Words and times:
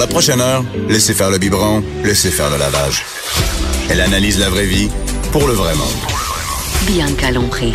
la 0.00 0.06
prochaine 0.06 0.40
heure, 0.40 0.64
laissez 0.88 1.12
faire 1.12 1.30
le 1.30 1.36
biberon, 1.36 1.84
laissez 2.02 2.30
faire 2.30 2.48
le 2.48 2.56
lavage. 2.56 3.04
Elle 3.90 4.00
analyse 4.00 4.38
la 4.38 4.48
vraie 4.48 4.64
vie 4.64 4.88
pour 5.30 5.46
le 5.46 5.52
vrai 5.52 5.74
monde. 5.74 5.88
Bianca 6.86 7.30
Lompré. 7.30 7.70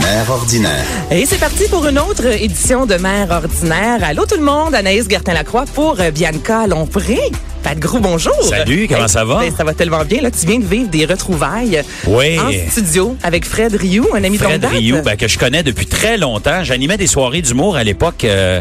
Mère 0.00 0.30
ordinaire. 0.30 0.86
Et 1.10 1.26
c'est 1.26 1.36
parti 1.36 1.68
pour 1.68 1.86
une 1.86 1.98
autre 1.98 2.24
édition 2.24 2.86
de 2.86 2.94
Mère 2.94 3.30
ordinaire. 3.32 3.98
Allô 4.02 4.24
tout 4.24 4.38
le 4.38 4.44
monde, 4.44 4.74
Anaïs 4.74 5.06
Gertin-Lacroix 5.10 5.66
pour 5.74 5.96
Bianca 6.14 6.66
Lompré. 6.66 7.20
Pat 7.66 7.76
Gros, 7.80 7.98
bonjour. 7.98 8.32
Salut, 8.48 8.86
comment 8.88 9.08
ça 9.08 9.24
va? 9.24 9.40
Ben, 9.40 9.52
ça 9.52 9.64
va 9.64 9.74
tellement 9.74 10.04
bien. 10.04 10.20
Là, 10.22 10.30
tu 10.30 10.46
viens 10.46 10.60
de 10.60 10.64
vivre 10.64 10.88
des 10.88 11.04
retrouvailles 11.04 11.82
Oui. 12.06 12.38
en 12.38 12.48
studio 12.70 13.16
avec 13.24 13.44
Fred 13.44 13.74
Rioux, 13.74 14.06
un 14.14 14.22
ami 14.22 14.38
de 14.38 14.44
longue 14.44 14.52
Fred. 14.60 14.66
Rioux, 14.66 15.02
ben, 15.04 15.16
que 15.16 15.26
je 15.26 15.36
connais 15.36 15.64
depuis 15.64 15.86
très 15.86 16.16
longtemps. 16.16 16.62
J'animais 16.62 16.96
des 16.96 17.08
soirées 17.08 17.42
d'humour 17.42 17.74
à 17.74 17.82
l'époque 17.82 18.22
euh, 18.22 18.60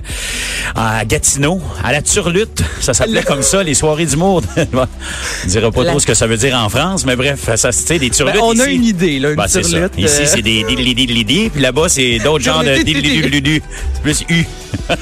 à 0.75 1.05
Gatineau, 1.05 1.61
à 1.83 1.91
la 1.91 2.01
Turlute. 2.01 2.63
Ça 2.81 2.95
s'appelait 2.95 3.21
comme 3.21 3.43
ça, 3.43 3.61
les 3.61 3.75
soirées 3.75 4.07
d'humour. 4.07 4.41
On 4.57 5.47
dirait 5.47 5.69
pas 5.69 5.83
La- 5.83 5.91
trop 5.91 5.99
ce 5.99 6.07
que 6.07 6.15
ça 6.15 6.25
veut 6.25 6.37
dire 6.37 6.55
en 6.57 6.69
France, 6.69 7.05
mais 7.05 7.15
bref, 7.15 7.47
ça, 7.57 7.71
sais, 7.71 7.99
des 7.99 8.09
Ben, 8.09 8.15
Turlutes 8.15 8.41
on 8.41 8.59
a 8.59 8.63
ici. 8.67 8.75
une 8.75 8.85
idée, 8.85 9.19
là, 9.19 9.29
une 9.29 9.35
Ben, 9.35 9.45
turlute, 9.47 9.93
Ici, 9.99 10.21
euh. 10.21 10.25
c'est 10.25 10.41
des 10.41 10.63
dilidilididi, 10.63 11.51
puis 11.51 11.61
là-bas, 11.61 11.89
c'est 11.89 12.17
d'autres 12.23 12.43
genres 12.43 12.63
de. 12.63 12.73
C'est 12.75 13.61
plus 14.01 14.25
U. 14.31 14.45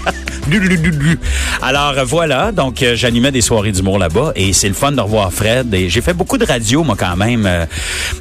Alors, 1.61 1.93
voilà. 2.05 2.51
Donc, 2.51 2.83
euh, 2.83 2.95
j'animais 2.95 3.31
des 3.31 3.41
soirées 3.41 3.71
d'humour 3.71 3.92
là-bas 3.97 4.33
et 4.35 4.53
c'est 4.53 4.67
le 4.67 4.73
fun 4.73 4.91
de 4.91 5.01
revoir 5.01 5.31
Fred. 5.31 5.73
Et 5.73 5.89
j'ai 5.89 6.01
fait 6.01 6.13
beaucoup 6.13 6.37
de 6.37 6.45
radio, 6.45 6.83
moi, 6.83 6.95
quand 6.97 7.15
même, 7.15 7.45
euh, 7.45 7.65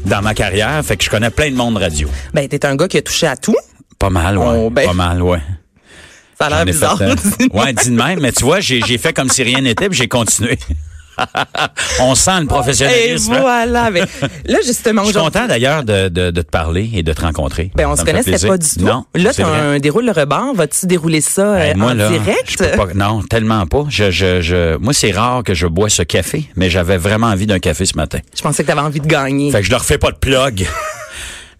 dans 0.04 0.22
ma 0.22 0.34
carrière. 0.34 0.84
Fait 0.84 0.96
que 0.96 1.04
je 1.04 1.10
connais 1.10 1.30
plein 1.30 1.50
de 1.50 1.56
monde 1.56 1.76
radio. 1.76 2.08
Ben, 2.34 2.48
t'es 2.48 2.64
un 2.66 2.76
gars 2.76 2.88
qui 2.88 2.98
a 2.98 3.02
touché 3.02 3.26
à 3.26 3.36
tout. 3.36 3.56
Pas 3.98 4.10
mal, 4.10 4.38
ouais. 4.38 4.46
Oh, 4.48 4.70
ben. 4.70 4.86
Pas 4.86 4.94
mal, 4.94 5.22
ouais. 5.22 5.40
Ça 6.38 6.46
a 6.46 6.50
l'air 6.50 6.64
bizarre. 6.64 6.98
fait, 6.98 7.04
euh, 7.04 7.48
ouais, 7.52 7.72
dis 7.72 7.90
de 7.90 7.94
même, 7.94 8.20
mais 8.20 8.32
tu 8.32 8.44
vois, 8.44 8.60
j'ai 8.60 8.98
fait 8.98 9.12
comme 9.12 9.28
si 9.28 9.42
rien 9.42 9.60
n'était, 9.60 9.88
puis 9.88 9.98
j'ai 9.98 10.08
continué. 10.08 10.58
On 12.00 12.14
sent 12.14 12.38
le 12.38 12.44
Et 12.44 12.46
professionnalisme. 12.46 13.32
hein? 13.32 13.40
voilà. 13.40 13.90
Ben, 13.90 14.06
là, 14.46 14.58
justement, 14.64 15.02
Je 15.04 15.10
suis 15.10 15.18
content 15.18 15.46
d'ailleurs 15.46 15.84
de, 15.84 16.08
de, 16.08 16.30
de 16.30 16.40
te 16.42 16.50
parler 16.50 16.90
et 16.94 17.02
de 17.02 17.12
te 17.12 17.20
rencontrer. 17.20 17.70
Ben, 17.74 17.86
on 17.88 17.96
Ça 17.96 18.02
se 18.02 18.06
connaissait 18.06 18.46
pas 18.46 18.58
du 18.58 18.68
tout. 18.68 18.84
Non, 18.84 19.04
Là, 19.14 19.30
vrai. 19.32 19.42
un 19.44 19.78
déroule 19.78 20.06
le 20.06 20.12
rebord. 20.12 20.54
Vas-tu 20.54 20.86
dérouler 20.86 21.20
ça 21.20 21.42
euh, 21.42 21.58
Ben, 21.72 21.76
moi, 21.78 21.90
en 21.92 21.94
là, 21.94 22.08
direct? 22.08 22.76
pas, 22.76 22.86
non, 22.94 23.22
tellement 23.22 23.66
pas. 23.66 23.84
Je, 23.88 24.10
je, 24.10 24.40
je, 24.40 24.76
moi, 24.78 24.92
c'est 24.92 25.10
rare 25.12 25.42
que 25.44 25.54
je 25.54 25.66
bois 25.66 25.88
ce 25.88 26.02
café, 26.02 26.44
mais 26.56 26.70
j'avais 26.70 26.96
vraiment 26.96 27.28
envie 27.28 27.46
d'un 27.46 27.58
café 27.58 27.84
ce 27.86 27.96
matin. 27.96 28.18
Je 28.36 28.42
pensais 28.42 28.62
que 28.62 28.68
t'avais 28.68 28.80
envie 28.80 29.00
de 29.00 29.06
gagner. 29.06 29.50
Fait 29.50 29.60
que 29.60 29.66
je 29.66 29.70
leur 29.70 29.84
fais 29.84 29.98
pas 29.98 30.10
de 30.10 30.16
plug. 30.16 30.66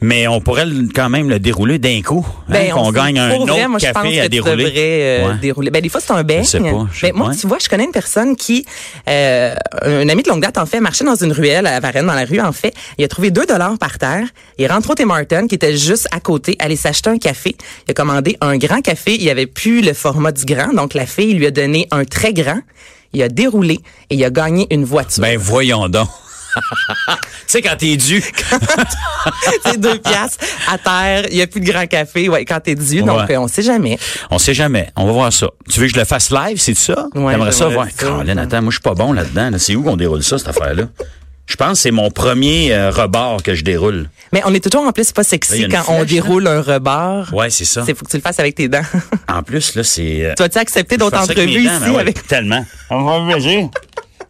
Mais 0.03 0.27
on 0.29 0.41
pourrait 0.41 0.67
quand 0.95 1.09
même 1.09 1.29
le 1.31 1.39
dérouler 1.39 1.79
d'un 1.79 2.03
coup. 2.03 2.27
hein, 2.29 2.53
Ben, 2.53 2.71
qu'on 2.73 2.89
on- 2.89 2.93
gagne 2.93 3.19
un 3.19 3.31
autre 3.37 3.53
vrai, 3.53 3.69
moi, 3.69 3.79
je 3.79 3.87
café 3.87 3.93
pense 4.09 4.19
à 4.19 4.23
que 4.25 4.29
dérouler. 4.29 4.65
Devrais, 4.65 4.73
euh, 4.77 5.29
Ouais. 5.29 5.39
dérouler. 5.41 5.71
Ben, 5.71 5.81
des 5.81 5.89
fois, 5.89 6.01
c'est 6.01 6.13
un 6.13 6.23
beigne. 6.23 6.45
Je 6.45 6.59
je 6.59 7.03
Ben, 7.07 7.13
moi, 7.15 7.33
tu 7.39 7.47
vois, 7.47 7.59
je 7.61 7.69
connais 7.69 7.85
une 7.85 7.93
personne 7.93 8.37
qui, 8.37 8.67
euh, 9.09 9.55
un 9.83 10.09
ami 10.09 10.23
de 10.23 10.29
longue 10.29 10.43
date, 10.43 10.59
en 10.59 10.67
fait, 10.67 10.81
marchait 10.81 11.05
dans 11.05 11.15
une 11.15 11.33
ruelle 11.33 11.67
à 11.67 11.79
Varennes, 11.81 12.07
dans 12.07 12.15
la 12.15 12.25
rue, 12.25 12.41
en 12.41 12.53
fait. 12.53 12.75
Il 12.99 13.05
a 13.05 13.09
trouvé 13.09 13.31
2 13.31 13.47
dollars 13.47 13.79
par 13.79 13.99
terre. 13.99 14.27
Il 14.59 14.67
rentre 14.71 14.91
au 14.91 14.95
Tim 14.95 15.07
Martin, 15.07 15.47
qui 15.47 15.55
était 15.55 15.77
juste 15.77 16.09
à 16.11 16.21
côté, 16.21 16.57
aller 16.59 16.77
s'acheter 16.77 17.11
un 17.11 17.19
café. 17.19 17.57
Il 17.87 17.93
a 17.93 17.95
commandé 17.95 18.37
un 18.41 18.57
grand 18.59 18.81
café. 18.83 19.17
Il 19.21 19.29
avait 19.31 19.47
plus 19.47 19.81
le 19.83 19.93
format 19.95 20.33
du 20.33 20.45
grand. 20.45 20.73
Donc, 20.75 20.95
la 20.95 21.07
fille 21.07 21.35
lui 21.35 21.47
a 21.47 21.51
donné 21.51 21.87
un 21.93 22.05
très 22.05 22.33
grand. 22.33 22.59
Il 23.15 23.23
a 23.23 23.29
déroulé 23.29 23.79
et 24.11 24.15
il 24.17 24.25
a 24.25 24.31
gagné 24.31 24.67
une 24.71 24.85
voiture. 24.85 25.21
Ben 25.23 25.39
voyons 25.39 25.89
donc. 25.89 26.09
Tu 26.57 27.15
sais 27.47 27.63
quand 27.63 27.77
t'es 27.77 27.97
dû. 27.97 28.23
c'est 29.65 29.79
deux 29.81 29.99
piastres 29.99 30.45
à 30.71 30.79
terre. 30.79 31.27
Il 31.31 31.37
y 31.37 31.43
a 31.43 31.47
plus 31.47 31.61
de 31.61 31.71
grand 31.71 31.87
café. 31.87 32.29
Ouais, 32.29 32.45
quand 32.45 32.61
t'es 32.61 32.75
dû. 32.75 33.03
Donc, 33.03 33.29
Ouais. 33.29 33.35
euh, 33.37 33.41
on 33.41 33.49
sait 33.49 33.63
jamais. 33.63 33.99
On 34.31 34.39
sait 34.39 34.55
jamais. 34.55 34.91
On 34.97 35.07
va 35.07 35.13
voir 35.13 35.33
ça. 35.33 35.49
Tu 35.71 35.81
veux 35.81 35.87
que 35.87 35.93
je 35.93 35.99
le 35.99 36.05
fasse 36.05 36.31
live, 36.31 36.59
c'est 36.61 36.75
ça? 36.77 37.07
Ouais, 37.15 37.33
T'aimerais 37.33 37.53
ça 37.53 37.69
voir? 37.69 37.87
ça. 37.87 37.93
Caroline, 38.07 38.39
attends, 38.39 38.63
moi 38.63 38.71
je 38.71 38.77
suis 38.77 38.83
pas 38.83 38.95
bon 38.95 39.13
là-dedans. 39.13 39.51
là. 39.51 39.59
C'est 39.59 39.75
où 39.77 39.83
qu'on 39.83 39.97
déroule 39.97 40.23
ça, 40.23 40.39
cette 40.39 40.49
affaire-là? 40.49 40.85
Je 41.47 41.57
pense 41.57 41.73
que 41.73 41.83
c'est 41.83 41.91
mon 41.91 42.11
premier 42.11 42.73
euh, 42.73 42.91
rebord 42.91 43.43
que 43.43 43.55
je 43.55 43.65
déroule. 43.65 44.09
Mais 44.33 44.41
on 44.47 44.55
est 44.55 44.63
toujours 44.63 44.87
en 44.87 44.93
plus 44.93 45.11
pas 45.13 45.23
Là, 45.23 45.29
sexy 45.29 45.69
quand 45.69 45.83
on 45.89 46.05
déroule 46.05 46.47
un 46.47 46.63
rebord. 46.63 47.33
Ouais, 47.35 47.51
c'est 47.51 47.65
ça. 47.65 47.83
C'est 47.85 47.97
faut 47.99 48.05
que 48.07 48.11
tu 48.11 48.17
le 48.17 48.23
fasses 48.23 48.39
avec 48.41 48.55
tes 48.55 48.69
dents. 48.69 48.81
En 49.29 49.43
plus, 49.43 49.75
là, 49.75 49.83
c'est... 49.85 50.25
euh, 50.25 50.35
tu 50.37 50.43
vas-tu 50.43 50.59
accepter 50.59 50.97
d'autres 50.97 51.17
avec 51.19 51.31
entrevues 51.37 51.65
dents, 51.67 51.73
ici 51.73 51.81
ben 51.85 51.91
ouais, 51.93 52.01
avec 52.01 52.27
Tellement. 52.27 52.65
On 52.91 53.03
va 53.03 53.33
plaisir. 53.33 53.69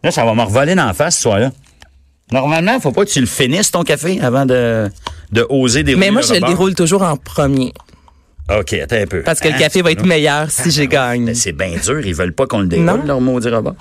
Là, 0.03 0.11
ça 0.11 0.25
va 0.25 0.33
me 0.33 0.41
revoler 0.41 0.75
dans 0.75 0.85
la 0.87 0.93
face, 0.93 1.15
ce 1.15 1.21
soir-là. 1.21 1.51
Normalement, 2.31 2.79
faut 2.79 2.91
pas 2.91 3.05
que 3.05 3.09
tu 3.11 3.19
le 3.19 3.25
finisses, 3.27 3.69
ton 3.71 3.83
café, 3.83 4.19
avant 4.21 4.45
de, 4.45 4.89
de 5.31 5.45
oser 5.49 5.83
dérouler 5.83 6.05
Mais 6.07 6.11
moi 6.11 6.21
le 6.21 6.27
je 6.27 6.33
le 6.33 6.39
déroule 6.47 6.73
toujours 6.75 7.03
en 7.03 7.15
premier 7.17 7.73
OK, 8.49 8.73
attends 8.73 8.95
un 8.97 9.05
peu. 9.05 9.21
parce 9.21 9.39
que 9.39 9.47
le 9.47 9.53
Hein, 9.53 9.57
café 9.59 9.81
va 9.81 9.91
être 9.91 10.05
meilleur 10.05 10.49
si 10.51 10.69
j'ai 10.71 10.87
gagne. 10.87 11.33
C'est 11.33 11.51
bien 11.53 11.75
dur. 11.81 12.05
Ils 12.05 12.13
veulent 12.15 12.33
pas 12.33 12.45
qu'on 12.45 12.59
le 12.59 12.67
déroule, 12.67 12.85
Non. 12.85 13.01
leur 13.05 13.21
maudit 13.21 13.49
rebord. 13.49 13.75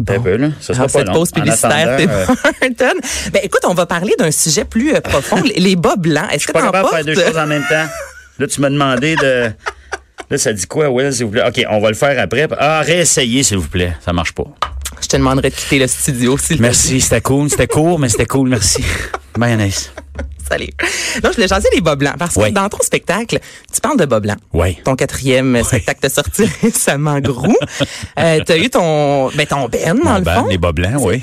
Attends 0.00 0.14
Un 0.14 0.20
peu, 0.20 0.36
là. 0.36 0.48
Ça 0.60 0.74
sera 0.74 0.84
Alors, 0.84 0.92
pas 0.92 0.98
cette 0.98 1.08
long. 1.08 1.14
pause 1.14 1.28
En 1.30 1.40
publicitaire, 1.40 1.98
euh. 2.00 2.26
Ben 3.32 3.40
écoute, 3.44 3.60
on 3.64 3.74
va 3.74 3.86
parler 3.86 4.12
d'un 4.18 4.30
sujet 4.30 4.64
plus 4.64 4.94
euh, 4.94 5.00
profond, 5.00 5.40
les- 5.56 5.76
bas 5.76 5.96
blancs. 5.96 6.26
Est-ce 6.32 6.46
que 6.46 6.52
pas 6.52 6.60
t'en 6.62 6.70
capable 6.70 6.88
de 6.88 6.94
faire 6.94 7.04
deux 7.04 7.14
choses 7.26 7.38
en 7.38 7.46
même 7.46 7.64
temps. 7.68 7.86
Là, 8.38 8.46
tu 8.46 8.60
m'as 8.60 8.70
demandé 8.70 9.16
de. 9.16 9.50
Là, 10.30 10.38
ça 10.38 10.52
dit 10.52 10.66
quoi, 10.66 10.90
Will, 10.90 11.12
s'il 11.12 11.26
vous 11.26 11.30
plaît? 11.32 11.44
OK, 11.46 11.64
on 11.70 11.80
va 11.80 11.88
le 11.88 11.94
faire 11.94 12.18
après. 12.20 12.48
Ah, 12.58 12.80
réessayez, 12.80 13.42
s'il 13.44 13.58
vous 13.58 13.68
plaît. 13.68 13.92
Ça 14.04 14.12
marche 14.12 14.32
pas. 14.32 14.44
Je 15.00 15.06
te 15.08 15.16
demanderai 15.16 15.50
de 15.50 15.54
quitter 15.54 15.78
le 15.78 15.86
studio 15.86 16.36
s'il 16.38 16.60
Merci, 16.60 17.00
c'était 17.00 17.20
cool. 17.20 17.50
C'était 17.50 17.66
court, 17.66 17.98
mais 17.98 18.08
c'était 18.08 18.26
cool. 18.26 18.48
Merci. 18.48 18.82
Bye, 19.38 19.52
Anaïs. 19.52 19.92
Salut. 20.48 20.68
Non, 21.22 21.30
je 21.30 21.34
voulais 21.36 21.48
jaser 21.48 21.68
les 21.74 21.80
bas 21.80 21.96
blancs 21.96 22.14
parce 22.18 22.34
que 22.34 22.40
Ouais. 22.40 22.50
dans 22.52 22.68
ton 22.68 22.78
spectacle, 22.80 23.38
tu 23.72 23.80
parles 23.80 23.98
de 23.98 24.04
bas 24.06 24.20
blancs. 24.20 24.38
Ouais. 24.52 24.78
Ton 24.84 24.94
quatrième 24.94 25.62
spectacle 25.64 26.00
de 26.04 26.08
sorti 26.08 26.44
récemment 26.62 27.18
gros. 27.20 27.56
Euh, 28.18 28.40
t'as 28.46 28.56
eu 28.56 28.70
ton, 28.70 29.28
ben, 29.30 29.46
ton 29.46 29.68
Ben, 29.68 29.96
dans 29.98 30.04
Mon 30.04 30.14
le 30.18 30.20
ban, 30.24 30.34
fond. 30.42 30.46
les 30.46 30.58
bas 30.58 30.72
blancs, 30.72 30.94
oui. 31.00 31.22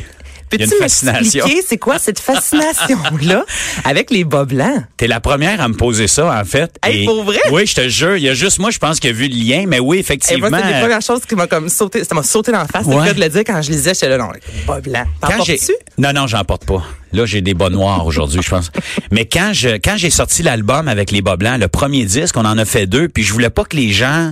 Peux-tu 0.57 0.73
une 0.75 0.79
fascination. 0.81 1.45
m'expliquer 1.45 1.65
c'est 1.67 1.77
quoi 1.77 1.99
cette 1.99 2.19
fascination-là 2.19 3.45
avec 3.83 4.11
les 4.11 4.23
bas 4.23 4.45
blancs? 4.45 4.83
T'es 4.97 5.07
la 5.07 5.19
première 5.19 5.61
à 5.61 5.67
me 5.67 5.73
poser 5.75 6.07
ça, 6.07 6.39
en 6.39 6.45
fait. 6.45 6.75
Hey, 6.83 7.05
pour 7.05 7.23
vrai? 7.23 7.39
Oui, 7.51 7.65
je 7.65 7.75
te 7.75 7.87
jure. 7.89 8.17
Il 8.17 8.23
y 8.23 8.29
a 8.29 8.33
juste 8.33 8.59
moi, 8.59 8.69
je 8.71 8.79
pense, 8.79 8.99
qui 8.99 9.07
a 9.07 9.11
vu 9.11 9.27
le 9.27 9.35
lien. 9.35 9.65
Mais 9.67 9.79
oui, 9.79 9.97
Et 9.97 9.99
effectivement. 9.99 10.47
c'est 10.51 10.73
les 10.73 10.79
premières 10.79 11.01
choses 11.01 11.25
qui 11.25 11.35
m'ont 11.35 11.47
comme 11.47 11.69
sauté, 11.69 12.03
ça 12.03 12.15
m'a 12.15 12.23
sauté 12.23 12.51
dans 12.51 12.59
la 12.59 12.67
face. 12.67 12.85
C'est 12.87 12.95
le 12.95 13.03
cas 13.03 13.13
de 13.13 13.19
le 13.19 13.29
dire 13.29 13.43
quand 13.45 13.61
je 13.61 13.71
lisais, 13.71 13.93
j'étais 13.93 14.09
là, 14.09 14.17
non, 14.17 14.29
bas 14.67 14.79
blancs. 14.81 15.07
T'en 15.21 15.27
quand 15.27 15.43
j'ai 15.43 15.57
portes-tu? 15.57 15.73
non 15.97 16.13
non 16.13 16.27
j'en 16.27 16.43
porte 16.43 16.65
pas 16.65 16.83
là 17.13 17.25
j'ai 17.25 17.41
des 17.41 17.53
bas 17.53 17.69
noirs 17.69 18.05
aujourd'hui 18.05 18.41
je 18.43 18.49
pense. 18.49 18.71
Mais 19.11 19.25
quand 19.25 19.51
je 19.53 19.69
quand 19.77 19.95
j'ai 19.97 20.09
sorti 20.09 20.43
l'album 20.43 20.87
avec 20.87 21.11
les 21.11 21.21
bas 21.21 21.35
blancs 21.37 21.59
le 21.59 21.67
premier 21.67 22.05
disque 22.05 22.35
on 22.37 22.45
en 22.45 22.57
a 22.57 22.65
fait 22.65 22.87
deux 22.87 23.07
puis 23.07 23.23
je 23.23 23.31
voulais 23.33 23.49
pas 23.49 23.63
que 23.63 23.75
les 23.75 23.91
gens 23.91 24.31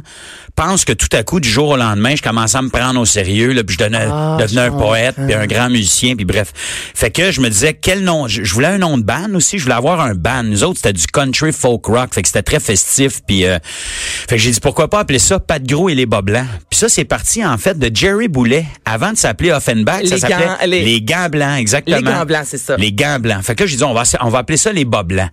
pensent 0.55 0.83
que 0.85 0.93
tout 0.93 1.07
à 1.13 1.23
coup 1.23 1.39
du 1.39 1.49
jour 1.49 1.69
au 1.69 1.77
lendemain 1.77 2.15
je 2.15 2.21
commençais 2.21 2.57
à 2.57 2.61
me 2.61 2.69
prendre 2.69 2.99
au 2.99 3.05
sérieux 3.05 3.53
là 3.53 3.63
puis 3.63 3.75
je 3.75 3.79
donnais- 3.79 4.07
Ah, 4.09 4.37
devenais 4.39 4.61
un 4.61 4.71
poète 4.71 5.15
puis 5.15 5.33
un 5.33 5.45
grand 5.47 5.69
musicien 5.69 6.15
puis 6.15 6.25
bref. 6.25 6.51
Fait 6.93 7.11
que 7.11 7.31
je 7.31 7.39
me 7.41 7.49
disais 7.49 7.73
quel 7.73 8.03
nom 8.03 8.27
je, 8.27 8.41
voulais 8.53 8.67
un 8.67 8.77
nom 8.77 8.97
de 8.97 9.03
band 9.03 9.33
aussi 9.35 9.57
je 9.59 9.63
voulais 9.63 9.75
avoir 9.75 10.01
un 10.01 10.15
band. 10.15 10.43
Nous 10.43 10.63
autres 10.63 10.77
c'était 10.77 10.93
du 10.93 11.05
country 11.07 11.51
folk 11.53 11.85
rock 11.85 12.13
fait 12.13 12.21
que 12.21 12.27
c'était 12.27 12.43
très 12.43 12.59
festif 12.59 13.21
puis 13.27 13.45
euh, 13.45 13.59
fait 13.63 14.35
que 14.35 14.41
j'ai 14.41 14.51
dit 14.51 14.59
pourquoi 14.59 14.89
pas 14.89 14.99
appeler 14.99 15.19
ça 15.19 15.39
Pat 15.39 15.63
Gros 15.63 15.89
et 15.89 15.95
les 15.95 16.05
bas 16.05 16.21
blancs. 16.21 16.47
Puis 16.69 16.79
ça 16.79 16.89
c'est 16.89 17.05
parti 17.05 17.45
en 17.45 17.57
fait 17.57 17.77
de 17.77 17.89
Jerry 17.95 18.27
Boulet 18.27 18.65
avant 18.85 19.11
de 19.13 19.17
s'appeler 19.17 19.51
Offenbach 19.51 20.01
ça 20.07 20.15
s'appelait 20.17 20.67
les- 20.67 20.83
les 20.83 21.01
gants 21.01 21.29
blancs, 21.29 21.59
exactement. 21.59 21.97
Les 21.97 22.03
gants 22.03 22.25
blancs, 22.25 22.45
c'est 22.45 22.57
ça. 22.57 22.70
Les 22.77 22.91
gants 22.91 23.19
blancs. 23.19 23.41
Fait 23.43 23.55
que 23.55 23.63
là, 23.63 23.67
j'ai 23.67 23.77
dit, 23.77 23.83
on 23.83 23.93
va, 23.93 24.03
on 24.21 24.29
va 24.29 24.39
appeler 24.39 24.57
ça 24.57 24.71
les 24.71 24.85
bas 24.85 25.03
blancs. 25.03 25.29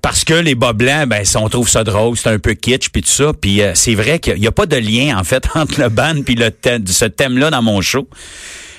Parce 0.00 0.24
que 0.24 0.34
les 0.34 0.54
bas 0.54 0.72
blancs, 0.72 1.08
ben, 1.08 1.22
on 1.36 1.48
trouve 1.48 1.68
ça 1.68 1.84
drôle, 1.84 2.16
c'est 2.16 2.30
un 2.30 2.38
peu 2.38 2.54
kitsch, 2.54 2.88
puis 2.90 3.02
tout 3.02 3.10
ça. 3.10 3.32
Puis 3.38 3.62
euh, 3.62 3.72
c'est 3.74 3.94
vrai 3.94 4.18
qu'il 4.18 4.36
n'y 4.40 4.46
a 4.46 4.52
pas 4.52 4.66
de 4.66 4.76
lien, 4.76 5.16
en 5.18 5.24
fait, 5.24 5.44
entre 5.54 5.80
le 5.80 5.88
band 5.88 6.22
puis 6.24 6.34
le 6.34 6.50
thème- 6.50 6.86
ce 6.86 7.04
thème-là 7.04 7.50
dans 7.50 7.62
mon 7.62 7.80
show. 7.80 8.08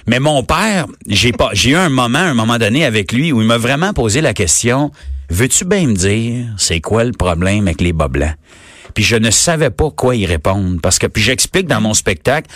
Mais 0.08 0.20
mon 0.20 0.44
père, 0.44 0.86
j'ai 1.08 1.32
j'ai 1.54 1.70
eu 1.72 1.76
un 1.76 1.90
moment, 1.90 2.20
un 2.20 2.34
moment 2.34 2.58
donné 2.58 2.84
avec 2.86 3.12
lui 3.14 3.32
où 3.32 3.42
il 3.42 3.48
m'a 3.48 3.58
vraiment 3.58 3.94
posé 3.94 4.20
la 4.20 4.34
question, 4.34 4.92
veux-tu 5.30 5.64
bien 5.64 5.88
me 5.88 5.94
dire, 5.96 6.46
c'est 6.58 6.82
quoi 6.82 7.06
le 7.06 7.14
problème 7.14 7.68
avec 7.68 7.80
les 7.80 7.94
bas 7.94 8.10
blancs? 8.10 8.36
Puis 8.94 9.04
je 9.04 9.16
ne 9.16 9.32
savais 9.32 9.70
pas 9.70 9.90
quoi 9.92 10.16
y 10.16 10.26
répondre. 10.26 10.80
Parce 10.82 11.00
que, 11.00 11.08
puis 11.08 11.24
j'explique 11.24 11.68
dans 11.68 11.80
mon 11.82 11.94
spectacle, 11.94 12.50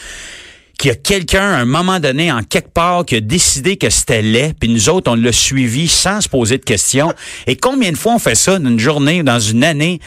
qu'il 0.78 0.90
y 0.90 0.92
a 0.92 0.96
quelqu'un, 0.96 1.52
à 1.52 1.58
un 1.58 1.66
moment 1.66 2.00
donné, 2.00 2.32
en 2.32 2.44
quelque 2.44 2.72
part, 2.72 3.06
qui 3.06 3.16
a 3.16 3.22
décidé 3.22 3.78
que 3.78 3.90
c'était 3.90 4.22
laid, 4.22 4.54
puis 4.60 4.70
nous 4.70 4.90
autres, 4.90 5.12
on 5.12 5.16
l'a 5.16 5.32
suivi 5.32 5.88
sans 5.88 6.22
se 6.22 6.30
poser 6.30 6.58
de 6.58 6.64
questions. 6.64 7.14
Et 7.48 7.56
combien 7.56 7.92
de 7.92 7.98
fois 7.98 8.14
on 8.14 8.20
fait 8.20 8.36
ça 8.36 8.60
d'une 8.60 8.80
journée, 8.80 9.24
dans 9.24 9.40
une 9.40 9.64
année, 9.64 10.00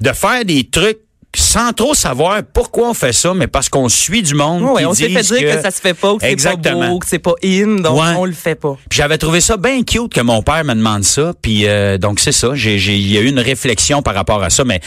de 0.00 0.12
faire 0.12 0.44
des 0.44 0.64
trucs 0.64 1.00
sans 1.36 1.72
trop 1.72 1.94
savoir 1.94 2.40
pourquoi 2.42 2.88
on 2.90 2.94
fait 2.94 3.12
ça, 3.12 3.34
mais 3.34 3.46
parce 3.46 3.68
qu'on 3.68 3.88
suit 3.88 4.22
du 4.22 4.34
monde. 4.34 4.62
Qui 4.78 4.86
on 4.86 4.94
s'est 4.94 5.08
fait 5.10 5.22
dire 5.22 5.54
que, 5.56 5.62
ça 5.62 5.70
se 5.70 5.80
fait 5.80 5.94
pas, 5.94 6.14
que 6.16 6.24
c'est 6.38 6.56
pas 6.62 6.72
beau, 6.88 6.98
que 6.98 7.06
c'est 7.06 7.18
pas 7.18 7.34
in, 7.44 7.76
donc 7.82 7.98
Ouais. 8.00 8.14
on 8.16 8.24
le 8.24 8.32
fait 8.32 8.54
pas. 8.54 8.76
J'avais 8.90 9.18
trouvé 9.18 9.40
ça 9.40 9.56
bien 9.56 9.82
cute 9.82 10.12
que 10.12 10.20
mon 10.20 10.42
père 10.42 10.64
me 10.64 10.74
demande 10.74 11.04
ça. 11.04 11.32
Puis 11.40 11.66
euh, 11.66 11.98
donc 11.98 12.18
c'est 12.20 12.32
ça. 12.32 12.54
J'ai, 12.54 12.78
j'ai, 12.78 12.96
il 12.96 13.12
y 13.12 13.18
a 13.18 13.20
eu 13.20 13.28
une 13.28 13.38
réflexion 13.40 14.02
par 14.02 14.14
rapport 14.14 14.42
à 14.42 14.50
ça. 14.50 14.64
Mais 14.64 14.80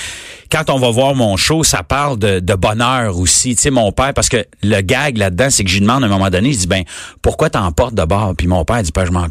quand 0.51 0.69
on 0.69 0.79
va 0.79 0.89
voir 0.89 1.13
mon 1.15 1.37
show, 1.37 1.63
ça 1.63 1.83
parle 1.83 2.17
de, 2.17 2.39
de 2.39 2.53
bonheur 2.55 3.17
aussi. 3.19 3.55
Tu 3.55 3.61
sais, 3.61 3.69
mon 3.71 3.91
père, 3.91 4.13
parce 4.13 4.29
que 4.29 4.43
le 4.63 4.81
gag 4.81 5.17
là-dedans, 5.17 5.49
c'est 5.49 5.63
que 5.63 5.69
je 5.69 5.75
lui 5.75 5.81
demande 5.81 6.03
à 6.03 6.07
un 6.07 6.09
moment 6.09 6.29
donné, 6.29 6.53
je 6.53 6.59
dis 6.59 6.67
ben 6.67 6.83
pourquoi 7.21 7.49
t'en 7.49 7.71
portes 7.71 7.95
de 7.95 8.03
bord? 8.03 8.33
Puis 8.37 8.47
mon 8.47 8.65
père 8.65 8.81
dit 8.81 8.91
pas 8.91 9.05
je 9.05 9.11
m'en. 9.11 9.27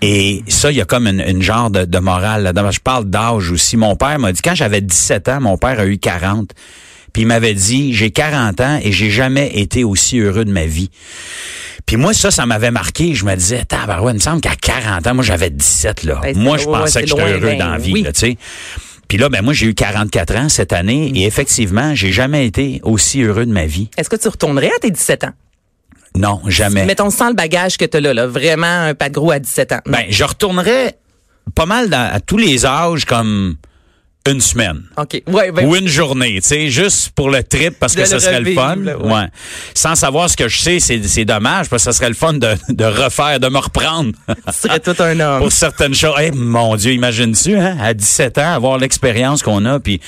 Et 0.00 0.42
ça, 0.48 0.70
il 0.70 0.76
y 0.76 0.80
a 0.80 0.84
comme 0.84 1.06
une, 1.06 1.20
une 1.20 1.42
genre 1.42 1.70
de, 1.70 1.84
de 1.84 1.98
morale 1.98 2.42
là-dedans. 2.44 2.70
Je 2.70 2.80
parle 2.80 3.04
d'âge 3.06 3.50
aussi. 3.50 3.76
Mon 3.76 3.96
père 3.96 4.18
m'a 4.18 4.32
dit, 4.32 4.40
quand 4.42 4.54
j'avais 4.54 4.80
17 4.80 5.28
ans, 5.28 5.40
mon 5.40 5.58
père 5.58 5.78
a 5.80 5.86
eu 5.86 5.98
40. 5.98 6.50
Puis 7.12 7.22
il 7.22 7.26
m'avait 7.28 7.54
dit, 7.54 7.92
j'ai 7.94 8.10
40 8.10 8.60
ans 8.60 8.80
et 8.82 8.90
j'ai 8.92 9.10
jamais 9.10 9.50
été 9.58 9.84
aussi 9.84 10.18
heureux 10.18 10.44
de 10.44 10.52
ma 10.52 10.64
vie. 10.64 10.90
Puis 11.84 11.96
moi, 11.96 12.14
ça, 12.14 12.30
ça 12.30 12.46
m'avait 12.46 12.70
marqué. 12.70 13.14
Je 13.14 13.24
me 13.24 13.34
disais, 13.34 13.64
tabarouette, 13.64 14.14
il 14.14 14.18
me 14.18 14.22
semble 14.22 14.40
qu'à 14.40 14.54
40 14.56 15.06
ans, 15.06 15.14
moi, 15.14 15.24
j'avais 15.24 15.50
17, 15.50 16.04
là. 16.04 16.20
Ben, 16.22 16.36
moi, 16.38 16.56
je 16.56 16.66
ouais, 16.66 16.72
pensais 16.78 17.02
que 17.02 17.08
j'étais 17.08 17.20
heureux 17.32 17.40
ben, 17.40 17.58
dans 17.58 17.70
la 17.70 17.78
vie, 17.78 17.92
oui. 17.92 18.04
tu 18.04 18.10
sais. 18.14 18.36
Puis 19.08 19.18
là, 19.18 19.28
ben 19.28 19.42
moi, 19.42 19.52
j'ai 19.52 19.66
eu 19.66 19.74
44 19.74 20.36
ans 20.36 20.48
cette 20.48 20.72
année 20.72 21.10
Mm. 21.12 21.16
et 21.16 21.26
effectivement, 21.26 21.94
j'ai 21.94 22.12
jamais 22.12 22.46
été 22.46 22.80
aussi 22.82 23.20
heureux 23.22 23.44
de 23.44 23.52
ma 23.52 23.66
vie. 23.66 23.90
Est-ce 23.98 24.08
que 24.08 24.16
tu 24.16 24.28
retournerais 24.28 24.70
à 24.74 24.78
tes 24.80 24.90
17 24.90 25.24
ans? 25.24 25.32
Non, 26.16 26.40
jamais. 26.46 26.84
Mettons 26.84 27.10
sans 27.10 27.28
le 27.28 27.34
bagage 27.34 27.76
que 27.78 27.84
tu 27.84 27.96
as 27.96 28.00
là, 28.00 28.12
là, 28.14 28.26
vraiment 28.26 28.66
un 28.88 28.94
pas 28.94 29.08
de 29.08 29.14
gros 29.14 29.30
à 29.32 29.38
17 29.38 29.72
ans. 29.72 29.80
Non. 29.86 29.92
Ben, 29.92 30.04
je 30.10 30.24
retournerais 30.24 30.96
pas 31.54 31.66
mal 31.66 31.88
dans- 31.88 32.10
à 32.12 32.20
tous 32.20 32.36
les 32.38 32.66
âges 32.66 33.04
comme 33.04 33.56
une 34.28 34.40
semaine. 34.40 34.82
OK. 34.98 35.20
Ouais, 35.26 35.50
ben, 35.50 35.66
ou 35.66 35.74
une 35.74 35.88
journée, 35.88 36.38
tu 36.40 36.46
sais, 36.48 36.68
juste 36.70 37.10
pour 37.10 37.28
le 37.28 37.42
trip 37.42 37.76
parce 37.80 37.96
que 37.96 38.04
ça 38.04 38.14
le 38.16 38.20
serait 38.20 38.40
le 38.40 38.52
fun. 38.54 38.76
là, 38.76 38.96
ouais. 38.96 39.12
ouais. 39.12 39.24
Sans 39.74 39.96
savoir 39.96 40.30
ce 40.30 40.36
que 40.36 40.46
je 40.46 40.60
sais, 40.60 40.78
c'est 40.78 41.24
dommage 41.24 41.68
parce 41.68 41.82
que 41.84 41.92
ça 41.92 41.96
serait 41.98 42.08
le 42.10 42.14
fun 42.14 42.34
de, 42.34 42.54
de 42.68 42.84
refaire, 42.84 43.40
de 43.40 43.48
me 43.48 43.58
reprendre. 43.58 44.12
tu 44.28 44.34
serais 44.52 44.78
tout 44.78 44.94
un 45.00 45.18
homme. 45.18 45.40
pour 45.40 45.50
certaines 45.50 45.94
choses. 45.94 46.14
Eh, 46.20 46.30
mon 46.30 46.76
Dieu, 46.76 46.92
imagine-tu, 46.92 47.56
hein, 47.56 47.76
à 47.80 47.94
17 47.94 48.38
ans, 48.38 48.54
avoir 48.54 48.78
l'expérience 48.78 49.42
qu'on 49.42 49.64
a. 49.64 49.80
Puis, 49.80 50.00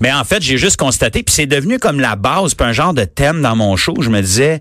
mais 0.00 0.10
en 0.12 0.24
fait, 0.24 0.42
j'ai 0.42 0.56
juste 0.58 0.76
constaté, 0.76 1.22
puis 1.22 1.32
c'est 1.32 1.46
devenu 1.46 1.78
comme 1.78 2.00
la 2.00 2.16
base, 2.16 2.54
puis 2.54 2.66
un 2.66 2.72
genre 2.72 2.92
de 2.94 3.04
thème 3.04 3.40
dans 3.40 3.54
mon 3.54 3.76
show. 3.76 3.94
Je 4.00 4.08
me 4.10 4.20
disais, 4.20 4.60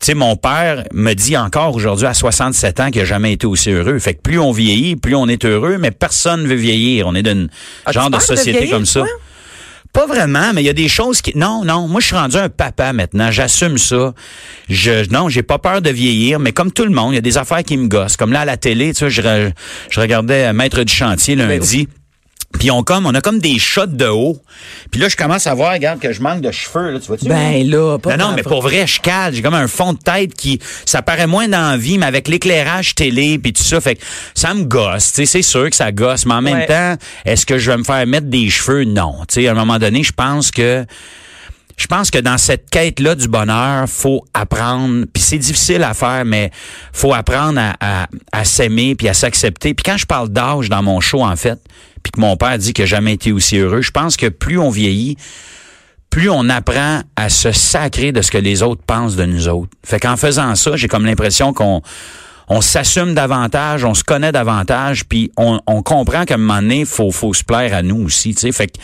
tu 0.00 0.06
sais, 0.06 0.14
mon 0.14 0.36
père 0.36 0.84
me 0.92 1.14
dit 1.14 1.36
encore 1.36 1.74
aujourd'hui 1.74 2.06
à 2.06 2.14
67 2.14 2.80
ans 2.80 2.90
qu'il 2.90 3.00
n'a 3.00 3.06
jamais 3.06 3.32
été 3.32 3.46
aussi 3.46 3.70
heureux. 3.70 3.98
Fait 3.98 4.14
que 4.14 4.20
plus 4.20 4.38
on 4.38 4.52
vieillit, 4.52 4.96
plus 4.96 5.14
on 5.14 5.26
est 5.28 5.44
heureux, 5.44 5.78
mais 5.78 5.90
personne 5.90 6.42
ne 6.42 6.48
veut 6.48 6.54
vieillir. 6.54 7.06
On 7.06 7.14
est 7.14 7.22
d'un 7.22 7.46
As-tu 7.86 7.98
genre 7.98 8.10
de 8.10 8.18
société 8.18 8.58
vieillir, 8.58 8.74
comme 8.76 8.86
ça. 8.86 9.00
toi? 9.00 9.08
Pas 9.92 10.06
vraiment, 10.06 10.52
mais 10.52 10.62
il 10.62 10.66
y 10.66 10.68
a 10.68 10.74
des 10.74 10.88
choses 10.88 11.22
qui. 11.22 11.32
Non, 11.38 11.64
non. 11.64 11.88
Moi, 11.88 12.02
je 12.02 12.08
suis 12.08 12.16
rendu 12.16 12.36
un 12.36 12.50
papa 12.50 12.92
maintenant. 12.92 13.30
J'assume 13.30 13.78
ça. 13.78 14.12
Je, 14.68 15.10
non, 15.10 15.30
j'ai 15.30 15.42
pas 15.42 15.58
peur 15.58 15.80
de 15.80 15.88
vieillir, 15.88 16.38
mais 16.38 16.52
comme 16.52 16.70
tout 16.70 16.84
le 16.84 16.90
monde, 16.90 17.12
il 17.12 17.14
y 17.14 17.18
a 17.18 17.22
des 17.22 17.38
affaires 17.38 17.62
qui 17.64 17.78
me 17.78 17.88
gossent. 17.88 18.18
Comme 18.18 18.30
là 18.30 18.40
à 18.40 18.44
la 18.44 18.58
télé, 18.58 18.92
tu 18.92 18.98
sais, 18.98 19.10
je, 19.10 19.50
je 19.88 20.00
regardais 20.00 20.52
Maître 20.52 20.82
du 20.82 20.92
chantier 20.92 21.34
Ben 21.34 21.48
lundi. 21.48 21.88
Puis 22.58 22.70
on 22.70 22.82
comme 22.82 23.04
on 23.06 23.14
a 23.14 23.20
comme 23.20 23.38
des 23.38 23.58
shots 23.58 23.86
de 23.86 24.06
haut. 24.06 24.40
Puis 24.90 25.00
là 25.00 25.08
je 25.08 25.16
commence 25.16 25.46
à 25.46 25.54
voir 25.54 25.72
regarde 25.72 25.98
que 26.00 26.12
je 26.12 26.22
manque 26.22 26.40
de 26.40 26.50
cheveux 26.50 26.90
là, 26.92 27.00
tu 27.00 27.06
vois-tu? 27.08 27.26
Ben 27.28 27.68
là, 27.68 27.98
pas 27.98 28.16
non, 28.16 28.28
non, 28.28 28.32
mais 28.34 28.42
pour 28.42 28.62
vrai, 28.62 28.86
je 28.86 29.00
cale. 29.00 29.34
J'ai 29.34 29.42
comme 29.42 29.54
un 29.54 29.68
fond 29.68 29.92
de 29.92 29.98
tête 29.98 30.32
qui, 30.34 30.58
ça 30.86 31.02
paraît 31.02 31.26
moins 31.26 31.48
dans 31.48 31.72
la 31.72 31.76
vie, 31.76 31.98
mais 31.98 32.06
avec 32.06 32.28
l'éclairage 32.28 32.94
télé 32.94 33.38
puis 33.38 33.52
tout 33.52 33.62
ça, 33.64 33.80
fait 33.80 33.96
que 33.96 34.02
ça 34.34 34.54
me 34.54 34.64
gosse. 34.64 35.12
Tu 35.12 35.14
sais, 35.16 35.26
c'est 35.26 35.42
sûr 35.42 35.68
que 35.68 35.76
ça 35.76 35.92
gosse, 35.92 36.24
mais 36.24 36.34
en 36.34 36.42
même 36.42 36.56
Ouais. 36.58 36.66
temps, 36.66 36.96
est-ce 37.26 37.44
que 37.44 37.58
je 37.58 37.70
vais 37.70 37.76
me 37.76 37.84
faire 37.84 38.06
mettre 38.06 38.28
des 38.28 38.48
cheveux? 38.48 38.84
Non. 38.84 39.16
Tu 39.28 39.42
sais, 39.42 39.48
à 39.48 39.50
un 39.50 39.54
moment 39.54 39.78
donné, 39.78 40.02
je 40.02 40.12
pense 40.12 40.50
que 40.50 40.86
je 41.76 41.86
pense 41.88 42.10
que 42.10 42.18
dans 42.18 42.38
cette 42.38 42.70
quête-là 42.70 43.14
du 43.14 43.28
bonheur, 43.28 43.86
faut 43.86 44.24
apprendre, 44.32 45.04
puis 45.12 45.22
c'est 45.22 45.36
difficile 45.36 45.82
à 45.82 45.92
faire, 45.92 46.24
mais 46.24 46.50
faut 46.94 47.12
apprendre 47.12 47.60
à, 47.60 47.74
à, 47.80 48.06
à 48.32 48.44
s'aimer 48.46 48.94
puis 48.94 49.10
à 49.10 49.14
s'accepter. 49.14 49.74
Puis 49.74 49.82
quand 49.84 49.98
je 49.98 50.06
parle 50.06 50.30
d'âge 50.30 50.70
dans 50.70 50.82
mon 50.82 51.00
show, 51.00 51.22
en 51.22 51.36
fait, 51.36 51.58
puis 52.06 52.12
que 52.12 52.20
mon 52.20 52.36
père 52.36 52.56
dit 52.56 52.72
qu'il 52.72 52.84
n'a 52.84 52.86
jamais 52.86 53.14
été 53.14 53.32
aussi 53.32 53.56
heureux, 53.58 53.82
je 53.82 53.90
pense 53.90 54.16
que 54.16 54.28
plus 54.28 54.58
on 54.60 54.70
vieillit, 54.70 55.16
plus 56.08 56.30
on 56.30 56.48
apprend 56.48 57.00
à 57.16 57.28
se 57.28 57.50
sacrer 57.50 58.12
de 58.12 58.22
ce 58.22 58.30
que 58.30 58.38
les 58.38 58.62
autres 58.62 58.82
pensent 58.86 59.16
de 59.16 59.24
nous 59.24 59.48
autres. 59.48 59.70
Fait 59.84 59.98
qu'en 59.98 60.16
faisant 60.16 60.54
ça, 60.54 60.76
j'ai 60.76 60.86
comme 60.86 61.04
l'impression 61.04 61.52
qu'on 61.52 61.82
on 62.48 62.60
s'assume 62.60 63.12
davantage, 63.12 63.84
on 63.84 63.92
se 63.94 64.04
connaît 64.04 64.30
davantage, 64.30 65.04
puis 65.06 65.32
on, 65.36 65.58
on 65.66 65.82
comprend 65.82 66.24
qu'à 66.24 66.34
un 66.34 66.36
moment 66.36 66.60
donné, 66.62 66.84
faut, 66.84 67.10
faut 67.10 67.34
se 67.34 67.42
plaire 67.42 67.74
à 67.74 67.82
nous 67.82 68.04
aussi. 68.04 68.34
Tu 68.36 68.42
sais, 68.42 68.52
fait 68.52 68.68
que 68.68 68.78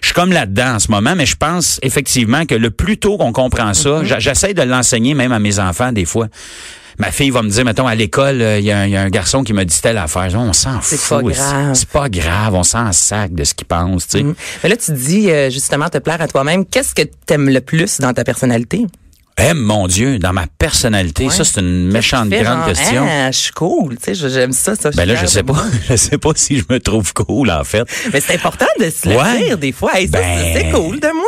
je 0.00 0.06
suis 0.08 0.14
comme 0.14 0.32
là-dedans 0.32 0.74
en 0.74 0.78
ce 0.80 0.90
moment, 0.90 1.14
mais 1.14 1.24
je 1.24 1.36
pense 1.36 1.78
effectivement 1.82 2.46
que 2.46 2.56
le 2.56 2.70
plus 2.72 2.98
tôt 2.98 3.16
qu'on 3.16 3.30
comprend 3.32 3.74
ça, 3.74 4.02
j'a- 4.02 4.18
j'essaie 4.18 4.54
de 4.54 4.62
l'enseigner 4.62 5.14
même 5.14 5.30
à 5.30 5.38
mes 5.38 5.60
enfants 5.60 5.92
des 5.92 6.04
fois. 6.04 6.26
Ma 6.98 7.10
fille 7.12 7.30
va 7.30 7.42
me 7.42 7.50
dire, 7.50 7.64
mettons, 7.64 7.86
à 7.86 7.94
l'école, 7.94 8.40
euh, 8.40 8.58
il 8.58 8.64
y, 8.64 8.70
a 8.70 8.78
un- 8.80 8.86
il 8.86 8.92
y 8.92 8.96
a 8.96 9.02
un 9.02 9.10
garçon 9.10 9.44
qui 9.44 9.52
me 9.52 9.64
dit 9.64 9.80
telle 9.82 9.98
affaire. 9.98 10.28
On 10.34 10.52
s'en 10.52 10.80
C'est 10.82 10.96
fout. 10.96 11.18
pas 11.18 11.22
grave. 11.30 11.74
C'est 11.74 11.88
pas 11.88 12.08
grave. 12.08 12.54
On 12.54 12.62
s'en 12.62 12.90
sac 12.92 13.34
de 13.34 13.44
ce 13.44 13.54
qu'il 13.54 13.66
pense, 13.66 14.06
tu 14.08 14.18
sais. 14.18 14.24
Mm. 14.24 14.34
Mais 14.62 14.68
là, 14.70 14.76
tu 14.76 14.92
dis 14.92 15.30
euh, 15.30 15.50
justement 15.50 15.88
te 15.88 15.98
plaire 15.98 16.20
à 16.22 16.28
toi-même. 16.28 16.64
Qu'est-ce 16.64 16.94
que 16.94 17.02
t'aimes 17.26 17.50
le 17.50 17.60
plus 17.60 17.98
dans 18.00 18.12
ta 18.14 18.24
personnalité? 18.24 18.86
Eh 19.38 19.52
mon 19.52 19.86
Dieu, 19.86 20.18
dans 20.18 20.32
ma 20.32 20.46
personnalité, 20.46 21.26
Ouais. 21.26 21.30
ça 21.30 21.44
c'est 21.44 21.60
une 21.60 21.88
méchante 21.92 22.30
grande 22.30 22.44
genre, 22.44 22.66
question. 22.68 23.06
Ah, 23.06 23.30
je 23.30 23.36
suis 23.36 23.52
cool, 23.52 23.98
tu 23.98 24.14
sais, 24.14 24.30
j'aime 24.30 24.52
ça, 24.52 24.74
ça. 24.74 24.90
Ben 24.92 25.04
là, 25.06 25.14
je 25.14 25.26
sais 25.26 25.42
pas, 25.42 25.62
je 25.90 25.96
sais 25.96 26.16
pas 26.16 26.30
si 26.34 26.56
je 26.58 26.64
me 26.70 26.80
trouve 26.80 27.12
cool 27.12 27.50
en 27.50 27.62
fait. 27.62 27.84
Mais 28.14 28.22
c'est 28.22 28.34
important 28.36 28.64
de 28.80 28.88
se 28.88 29.06
le 29.06 29.16
Ouais. 29.16 29.44
dire 29.44 29.58
des 29.58 29.72
fois. 29.72 29.90
Hey, 29.94 30.08
ça, 30.08 30.18
Ben- 30.20 30.54
c'est 30.54 30.70
cool 30.70 30.98
de 31.00 31.08
moi. 31.08 31.26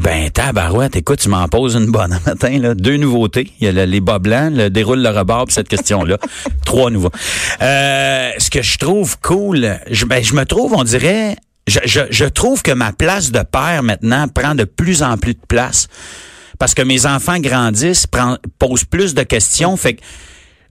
Ben 0.00 0.30
tabarouette, 0.30 0.94
écoute, 0.94 1.18
tu 1.18 1.28
m'en 1.28 1.48
poses 1.48 1.74
une 1.74 1.86
bonne 1.90 2.16
matin 2.24 2.56
là, 2.60 2.74
deux 2.74 2.96
nouveautés, 2.98 3.52
il 3.60 3.64
y 3.66 3.68
a 3.68 3.72
le- 3.72 3.84
les 3.84 4.00
bas 4.00 4.20
blancs, 4.20 4.52
le 4.54 4.70
déroule 4.70 5.02
le 5.02 5.08
rebord 5.08 5.46
cette 5.48 5.66
question-là, 5.68 6.18
trois 6.64 6.88
nouveaux. 6.90 7.10
Euh, 7.60 8.30
ce 8.38 8.48
que 8.48 8.62
je 8.62 8.78
trouve 8.78 9.18
cool, 9.20 9.76
je, 9.90 10.04
ben, 10.04 10.22
je 10.22 10.34
me 10.34 10.44
trouve, 10.44 10.72
on 10.74 10.84
dirait, 10.84 11.36
je, 11.66 11.80
je, 11.84 12.00
je 12.10 12.24
trouve 12.26 12.62
que 12.62 12.70
ma 12.70 12.92
place 12.92 13.32
de 13.32 13.40
père 13.42 13.82
maintenant 13.82 14.28
prend 14.28 14.54
de 14.54 14.62
plus 14.64 15.02
en 15.02 15.16
plus 15.16 15.34
de 15.34 15.40
place 15.48 15.88
parce 16.60 16.74
que 16.74 16.82
mes 16.82 17.04
enfants 17.06 17.40
grandissent, 17.40 18.06
prend- 18.06 18.38
posent 18.60 18.84
plus 18.84 19.14
de 19.14 19.24
questions, 19.24 19.76
fait 19.76 19.94
que 19.94 20.00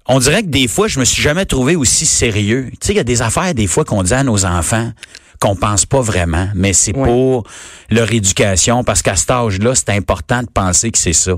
on 0.10 0.20
dirait 0.20 0.42
que 0.44 0.48
des 0.48 0.70
fois, 0.70 0.88
je 0.88 1.02
me 1.02 1.06
suis 1.06 1.22
jamais 1.22 1.44
trouvé 1.46 1.76
aussi 1.76 2.06
sérieux. 2.06 2.68
Tu 2.80 2.88
sais, 2.88 2.94
il 2.94 2.96
y 2.96 3.00
a 3.00 3.04
des 3.04 3.22
affaires 3.22 3.54
des 3.54 3.68
fois 3.68 3.84
qu'on 3.84 4.04
dit 4.04 4.14
à 4.14 4.24
nos 4.24 4.46
enfants 4.46 4.94
qu'on 5.40 5.56
pense 5.56 5.86
pas 5.86 6.02
vraiment, 6.02 6.48
mais 6.56 6.74
c'est 6.74 6.96
Ouais. 6.96 7.04
pour 7.06 7.44
leur 7.90 8.12
éducation, 8.12 8.84
parce 8.84 9.02
qu'à 9.02 9.16
cet 9.16 9.32
âge-là, 9.32 9.76
c'est 9.76 9.90
important 9.90 10.42
de 10.42 10.48
penser 10.50 10.92
que 10.92 10.98
c'est 10.98 11.14
ça. 11.14 11.34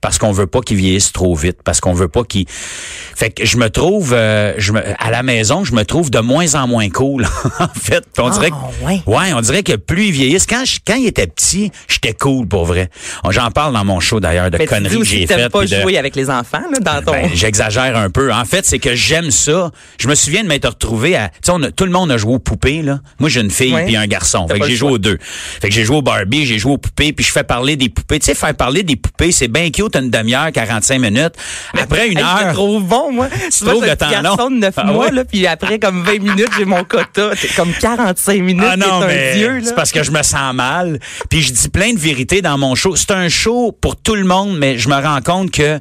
Parce 0.00 0.18
qu'on 0.18 0.32
veut 0.32 0.46
pas 0.46 0.60
qu'ils 0.60 0.76
vieillissent 0.76 1.12
trop 1.12 1.34
vite, 1.34 1.58
parce 1.64 1.80
qu'on 1.80 1.92
veut 1.94 2.08
pas 2.08 2.24
qu'ils. 2.24 2.46
Fait 2.48 3.30
que 3.30 3.44
je 3.46 3.56
me 3.56 3.70
trouve, 3.70 4.12
euh, 4.14 4.54
je 4.58 4.72
me, 4.72 4.80
à 4.98 5.10
la 5.10 5.22
maison, 5.22 5.64
je 5.64 5.74
me 5.74 5.84
trouve 5.84 6.10
de 6.10 6.18
moins 6.20 6.54
en 6.54 6.66
moins 6.68 6.88
cool, 6.90 7.24
en 7.60 7.68
fait. 7.68 8.04
Puis 8.12 8.22
on 8.22 8.30
dirait 8.30 8.50
que, 8.50 8.56
Ah, 8.56 8.86
ouais. 8.86 9.00
ouais, 9.06 9.32
on 9.34 9.40
dirait 9.40 9.62
que 9.62 9.76
plus 9.76 10.06
ils 10.06 10.12
vieillissent, 10.12 10.46
quand 10.46 10.64
je, 10.64 10.78
quand 10.86 10.96
ils 10.96 11.06
étaient 11.06 11.26
petits, 11.26 11.70
j'étais 11.88 12.12
cool 12.14 12.46
pour 12.46 12.64
vrai. 12.66 12.90
J'en 13.30 13.50
parle 13.50 13.72
dans 13.72 13.84
mon 13.84 14.00
show 14.00 14.20
d'ailleurs 14.20 14.50
de 14.50 14.58
Mais 14.58 14.66
conneries 14.66 14.98
que 14.98 15.04
j'ai 15.04 15.24
que 15.26 15.34
faites. 15.34 15.50
pas 15.52 15.62
de- 15.64 15.66
jouer 15.80 15.96
avec 15.98 16.14
les 16.16 16.28
enfants 16.30 16.62
là, 16.70 16.78
dans 16.80 17.02
ton. 17.04 17.12
ben, 17.12 17.30
j'exagère 17.34 17.96
un 17.96 18.10
peu. 18.10 18.32
En 18.32 18.44
fait, 18.44 18.64
c'est 18.66 18.78
que 18.78 18.94
j'aime 18.94 19.30
ça. 19.30 19.70
Je 19.98 20.08
me 20.08 20.14
souviens 20.14 20.42
de 20.42 20.48
m'être 20.48 20.68
retrouvé 20.68 21.16
à, 21.16 21.28
tu 21.28 21.34
sais, 21.44 21.52
on 21.52 21.62
a- 21.62 21.70
tout 21.70 21.84
le 21.84 21.90
monde 21.92 22.10
a 22.10 22.16
joué 22.18 22.34
aux 22.34 22.38
poupées 22.38 22.82
là. 22.82 23.00
Moi, 23.18 23.28
j'ai 23.30 23.40
une 23.40 23.50
fille 23.50 23.72
Ouais. 23.74 23.84
puis 23.86 23.96
un 23.96 24.06
garçon. 24.06 24.46
Fait 24.48 24.58
que 24.60 24.66
j'ai 24.66 24.76
joué 24.76 24.90
aux 24.92 24.98
deux. 24.98 25.18
Fait 25.20 25.68
que 25.68 25.74
j'ai 25.74 25.84
joué 25.84 25.96
au 25.96 26.02
Barbie, 26.02 26.44
j'ai 26.46 26.58
joué 26.58 26.72
aux 26.72 26.78
poupées, 26.78 27.12
puis 27.12 27.24
je 27.24 27.32
fais 27.32 27.44
parler 27.44 27.76
des 27.76 27.88
poupées. 27.88 28.18
Tu 28.18 28.26
sais, 28.26 28.34
faire 28.34 28.54
parler 28.54 28.82
des 28.82 28.96
poupées, 28.96 29.32
c'est 29.32 29.48
bien 29.48 29.70
cute 29.70 29.85
une 29.94 30.10
demi-heure, 30.10 30.50
45 30.52 30.98
minutes. 31.00 31.34
Après 31.78 32.08
une 32.08 32.18
Hey, 32.18 32.24
Je 32.24 32.40
te 32.42 32.44
heure. 32.46 32.52
trouve 32.54 32.82
bon, 32.84 33.12
moi. 33.12 33.28
Tu 33.56 33.64
trouves 33.64 33.84
le 33.84 33.96
temps 33.96 34.08
long? 34.22 34.50
de 34.50 34.56
9 34.56 34.74
Ah 34.76 34.84
mois, 34.84 35.06
ouais? 35.06 35.12
là, 35.12 35.24
puis 35.24 35.46
après, 35.46 35.78
comme 35.78 36.02
20 36.02 36.18
minutes, 36.20 36.50
j'ai 36.56 36.64
mon 36.64 36.82
quota. 36.84 37.30
C'est 37.36 37.54
comme 37.54 37.72
45 37.72 38.40
minutes, 38.42 38.64
Ah 38.68 38.76
non, 38.76 39.02
un 39.02 39.06
mais 39.06 39.34
dieu, 39.36 39.58
là. 39.58 39.60
c'est 39.64 39.74
parce 39.74 39.92
que 39.92 40.02
je 40.02 40.10
me 40.10 40.22
sens 40.22 40.54
mal. 40.54 40.98
Puis 41.30 41.42
je 41.42 41.52
dis 41.52 41.68
plein 41.68 41.92
de 41.92 41.98
vérités 41.98 42.42
dans 42.42 42.58
mon 42.58 42.74
show. 42.74 42.96
C'est 42.96 43.10
un 43.12 43.28
show 43.28 43.72
pour 43.80 43.96
tout 43.96 44.14
le 44.14 44.24
monde, 44.24 44.56
mais 44.58 44.78
je 44.78 44.88
me 44.88 44.94
rends 44.94 45.20
compte 45.20 45.50
que 45.50 45.78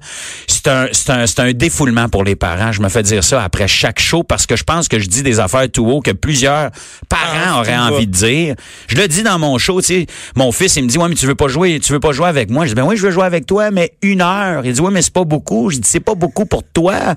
c'est 0.47 0.67
un, 0.67 0.87
c'est 0.91 1.09
un, 1.09 1.27
c'est 1.27 1.39
un 1.39 1.53
défoulement 1.53 2.09
pour 2.09 2.23
les 2.23 2.35
parents. 2.35 2.71
Je 2.71 2.81
me 2.81 2.89
fais 2.89 3.03
dire 3.03 3.23
ça 3.23 3.43
après 3.43 3.67
chaque 3.67 3.99
show 3.99 4.23
parce 4.23 4.45
que 4.45 4.55
je 4.55 4.63
pense 4.63 4.87
que 4.87 4.99
je 4.99 5.07
dis 5.07 5.23
des 5.23 5.39
affaires 5.39 5.69
tout 5.71 5.85
haut 5.85 6.01
que 6.01 6.11
plusieurs 6.11 6.69
parents 7.09 7.53
Ah, 7.55 7.59
auraient 7.59 7.77
envie 7.77 8.07
de 8.07 8.11
dire. 8.11 8.55
Je 8.87 8.95
le 8.95 9.07
dis 9.07 9.23
dans 9.23 9.39
mon 9.39 9.57
show, 9.57 9.81
tu 9.81 9.87
sais. 9.87 10.05
Mon 10.35 10.51
fils, 10.51 10.75
il 10.75 10.83
me 10.83 10.87
dit, 10.89 10.97
ouais, 10.97 11.07
mais 11.09 11.15
tu 11.15 11.25
veux 11.25 11.35
pas 11.35 11.47
jouer, 11.47 11.79
tu 11.79 11.91
veux 11.93 11.99
pas 11.99 12.11
jouer 12.11 12.27
avec 12.27 12.49
moi. 12.49 12.65
Je 12.65 12.69
dis, 12.71 12.75
ben 12.75 12.83
oui, 12.83 12.97
je 12.97 13.03
veux 13.03 13.11
jouer 13.11 13.25
avec 13.25 13.45
toi, 13.45 13.71
mais 13.71 13.93
une 14.01 14.21
heure. 14.21 14.65
Il 14.65 14.73
dit, 14.73 14.81
ouais, 14.81 14.91
mais 14.91 15.01
c'est 15.01 15.13
pas 15.13 15.23
beaucoup. 15.23 15.69
Je 15.69 15.77
dis, 15.77 15.89
c'est 15.89 15.99
pas 15.99 16.15
beaucoup 16.15 16.45
pour 16.45 16.63
toi. 16.63 17.15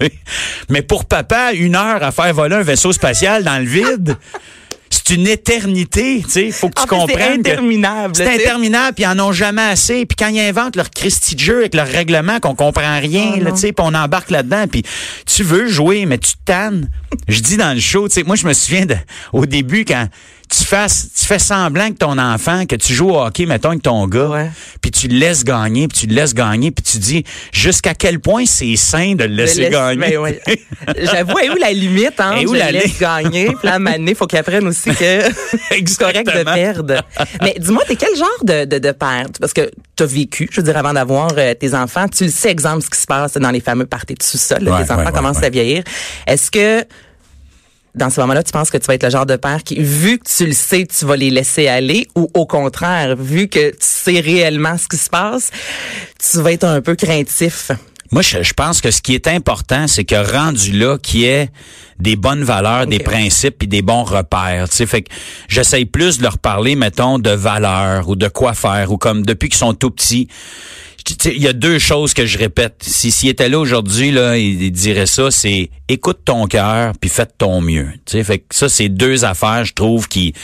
mais 0.68 0.82
pour 0.82 1.04
papa, 1.04 1.52
une 1.52 1.76
heure 1.76 2.02
à 2.02 2.12
faire 2.12 2.32
voler 2.34 2.56
un 2.56 2.62
vaisseau 2.62 2.92
spatial 2.92 3.44
dans 3.44 3.58
le 3.58 3.66
vide. 3.66 4.16
C'est 4.92 5.14
une 5.14 5.28
éternité, 5.28 6.20
tu 6.24 6.30
sais. 6.30 6.50
Faut 6.50 6.68
que 6.68 6.74
tu 6.74 6.80
fait, 6.82 6.88
c'est 6.88 6.96
comprennes. 6.96 7.42
que 7.44 7.50
interminable, 7.50 8.16
C'est 8.16 8.42
interminable, 8.42 8.94
puis 8.94 9.04
ils 9.04 9.06
en 9.06 9.20
ont 9.20 9.30
jamais 9.30 9.62
assez. 9.62 10.04
Puis 10.04 10.16
quand 10.16 10.26
ils 10.26 10.40
inventent 10.40 10.74
leur 10.74 10.90
Christy 10.90 11.36
de 11.36 11.40
jeu 11.40 11.58
avec 11.58 11.74
leur 11.74 11.86
règlement 11.86 12.40
qu'on 12.40 12.56
comprend 12.56 12.98
rien, 12.98 13.34
Oh 13.36 13.44
là, 13.44 13.52
tu 13.52 13.58
sais, 13.58 13.72
puis 13.72 13.86
on 13.88 13.94
embarque 13.94 14.30
là-dedans, 14.30 14.66
puis 14.66 14.82
tu 15.26 15.44
veux 15.44 15.68
jouer, 15.68 16.06
mais 16.06 16.18
tu 16.18 16.32
te 16.32 16.38
tannes. 16.44 16.90
Je 17.28 17.38
dis 17.38 17.56
dans 17.56 17.72
le 17.72 17.78
show, 17.78 18.08
tu 18.08 18.14
sais, 18.14 18.22
moi 18.24 18.34
je 18.34 18.48
me 18.48 18.52
souviens 18.52 18.84
de, 18.84 18.96
au 19.32 19.46
début 19.46 19.84
quand 19.84 20.08
tu 20.60 20.66
fasses, 20.66 21.08
tu 21.18 21.24
fais 21.24 21.38
semblant 21.38 21.88
que 21.90 21.96
ton 21.96 22.18
enfant, 22.18 22.66
que 22.66 22.76
tu 22.76 22.92
joues 22.92 23.10
au 23.10 23.20
hockey, 23.20 23.46
mettons, 23.46 23.70
avec 23.70 23.82
ton 23.82 24.06
gars, 24.06 24.48
puis 24.82 24.90
tu 24.90 25.08
le 25.08 25.18
laisses 25.18 25.42
gagner, 25.42 25.88
puis 25.88 26.00
tu 26.00 26.06
le 26.06 26.14
laisses 26.14 26.34
gagner, 26.34 26.70
puis 26.70 26.82
tu 26.82 26.98
dis 26.98 27.24
jusqu'à 27.52 27.94
quel 27.94 28.20
point 28.20 28.44
c'est 28.44 28.76
sain 28.76 29.14
de 29.14 29.24
le 29.24 29.34
laisser 29.34 29.70
gagner? 29.70 30.18
Ben. 30.18 30.34
J'avoue, 30.98 31.32
où 31.32 31.56
la 31.58 31.72
limite, 31.72 32.20
hein? 32.20 32.32
Elle 32.36 32.42
est 32.42 32.46
où 32.46 32.54
je 32.54 32.58
la 32.58 32.72
laisse 32.72 32.98
gagner? 32.98 33.46
Puis 33.46 33.70
moment 33.70 33.92
donné, 33.92 34.14
faut 34.14 34.26
qu'il 34.26 34.38
apprenne 34.38 34.66
aussi 34.66 34.90
que 34.90 35.20
c'est 35.70 35.98
correct 35.98 36.26
de 36.26 36.44
perdre. 36.44 37.02
Mais 37.40 37.54
dis-moi, 37.58 37.82
t'es 37.86 37.96
quel 37.96 38.14
genre 38.16 38.28
de, 38.44 38.66
de, 38.66 38.78
de 38.78 38.92
père? 38.92 39.26
Parce 39.40 39.54
que 39.54 39.70
t'as 39.96 40.06
vécu, 40.06 40.48
je 40.50 40.60
veux 40.60 40.64
dire, 40.64 40.76
avant 40.76 40.92
d'avoir 40.92 41.30
euh, 41.38 41.54
tes 41.54 41.74
enfants, 41.74 42.06
tu 42.08 42.24
le 42.24 42.30
sais, 42.30 42.50
exemple, 42.50 42.82
ce 42.82 42.90
qui 42.90 42.98
se 43.00 43.06
passe 43.06 43.34
dans 43.34 43.50
les 43.50 43.60
fameux 43.60 43.86
parties 43.86 44.14
de 44.14 44.22
sous-sol. 44.22 44.68
Ouais, 44.68 44.84
tes 44.84 44.90
enfants 44.90 44.98
ouais, 44.98 45.06
ouais, 45.06 45.12
commencent 45.12 45.42
à 45.42 45.50
vieillir. 45.50 45.84
Est-ce 46.26 46.50
que 46.50 46.84
dans 48.00 48.10
ce 48.10 48.20
moment-là, 48.20 48.42
tu 48.42 48.52
penses 48.52 48.70
que 48.70 48.78
tu 48.78 48.86
vas 48.86 48.94
être 48.94 49.04
le 49.04 49.10
genre 49.10 49.26
de 49.26 49.36
père 49.36 49.62
qui, 49.62 49.76
vu 49.80 50.18
que 50.18 50.24
tu 50.24 50.46
le 50.46 50.52
sais, 50.52 50.86
tu 50.86 51.04
vas 51.04 51.16
les 51.16 51.30
laisser 51.30 51.68
aller, 51.68 52.08
ou 52.16 52.28
au 52.34 52.46
contraire, 52.46 53.14
vu 53.16 53.48
que 53.48 53.70
tu 53.70 53.76
sais 53.80 54.20
réellement 54.20 54.76
ce 54.78 54.88
qui 54.88 54.96
se 54.96 55.10
passe, 55.10 55.50
tu 56.18 56.38
vas 56.40 56.52
être 56.52 56.64
un 56.64 56.80
peu 56.80 56.96
craintif? 56.96 57.70
Moi, 58.10 58.22
je, 58.22 58.42
je 58.42 58.52
pense 58.54 58.80
que 58.80 58.90
ce 58.90 59.02
qui 59.02 59.14
est 59.14 59.28
important, 59.28 59.86
c'est 59.86 60.04
que 60.04 60.16
rendu 60.16 60.72
là, 60.72 60.98
qu'il 60.98 61.20
y 61.20 61.24
ait 61.26 61.48
des 62.00 62.16
bonnes 62.16 62.42
valeurs, 62.42 62.86
des 62.86 62.98
principes 62.98 63.58
puis 63.58 63.68
des 63.68 63.82
bons 63.82 64.02
repères. 64.02 64.68
Tu 64.68 64.76
sais, 64.76 64.86
fait 64.86 65.02
que 65.02 65.12
j'essaye 65.48 65.84
plus 65.84 66.18
de 66.18 66.24
leur 66.24 66.38
parler, 66.38 66.74
mettons, 66.74 67.20
de 67.20 67.30
valeurs 67.30 68.08
ou 68.08 68.16
de 68.16 68.26
quoi 68.26 68.54
faire 68.54 68.90
ou 68.90 68.96
comme 68.96 69.24
depuis 69.24 69.48
qu'ils 69.48 69.58
sont 69.58 69.74
tout 69.74 69.90
petits. 69.90 70.26
Il 71.24 71.42
y 71.42 71.48
a 71.48 71.52
deux 71.52 71.78
choses 71.78 72.14
que 72.14 72.26
je 72.26 72.38
répète. 72.38 72.82
Si 72.82 73.10
s'il 73.10 73.28
était 73.28 73.48
là 73.48 73.58
aujourd'hui, 73.58 74.10
là, 74.10 74.36
il, 74.36 74.70
dirait 74.72 75.06
ça, 75.06 75.30
c'est 75.30 75.70
écoute 75.88 76.20
ton 76.24 76.46
cœur 76.46 76.92
puis 77.00 77.10
fais 77.10 77.26
ton 77.26 77.60
mieux. 77.60 77.88
Tu 78.06 78.22
fait 78.24 78.38
que 78.38 78.54
ça, 78.54 78.68
c'est 78.68 78.88
deux 78.88 79.24
affaires, 79.24 79.64
je 79.64 79.74
trouve, 79.74 80.08
qui 80.08 80.34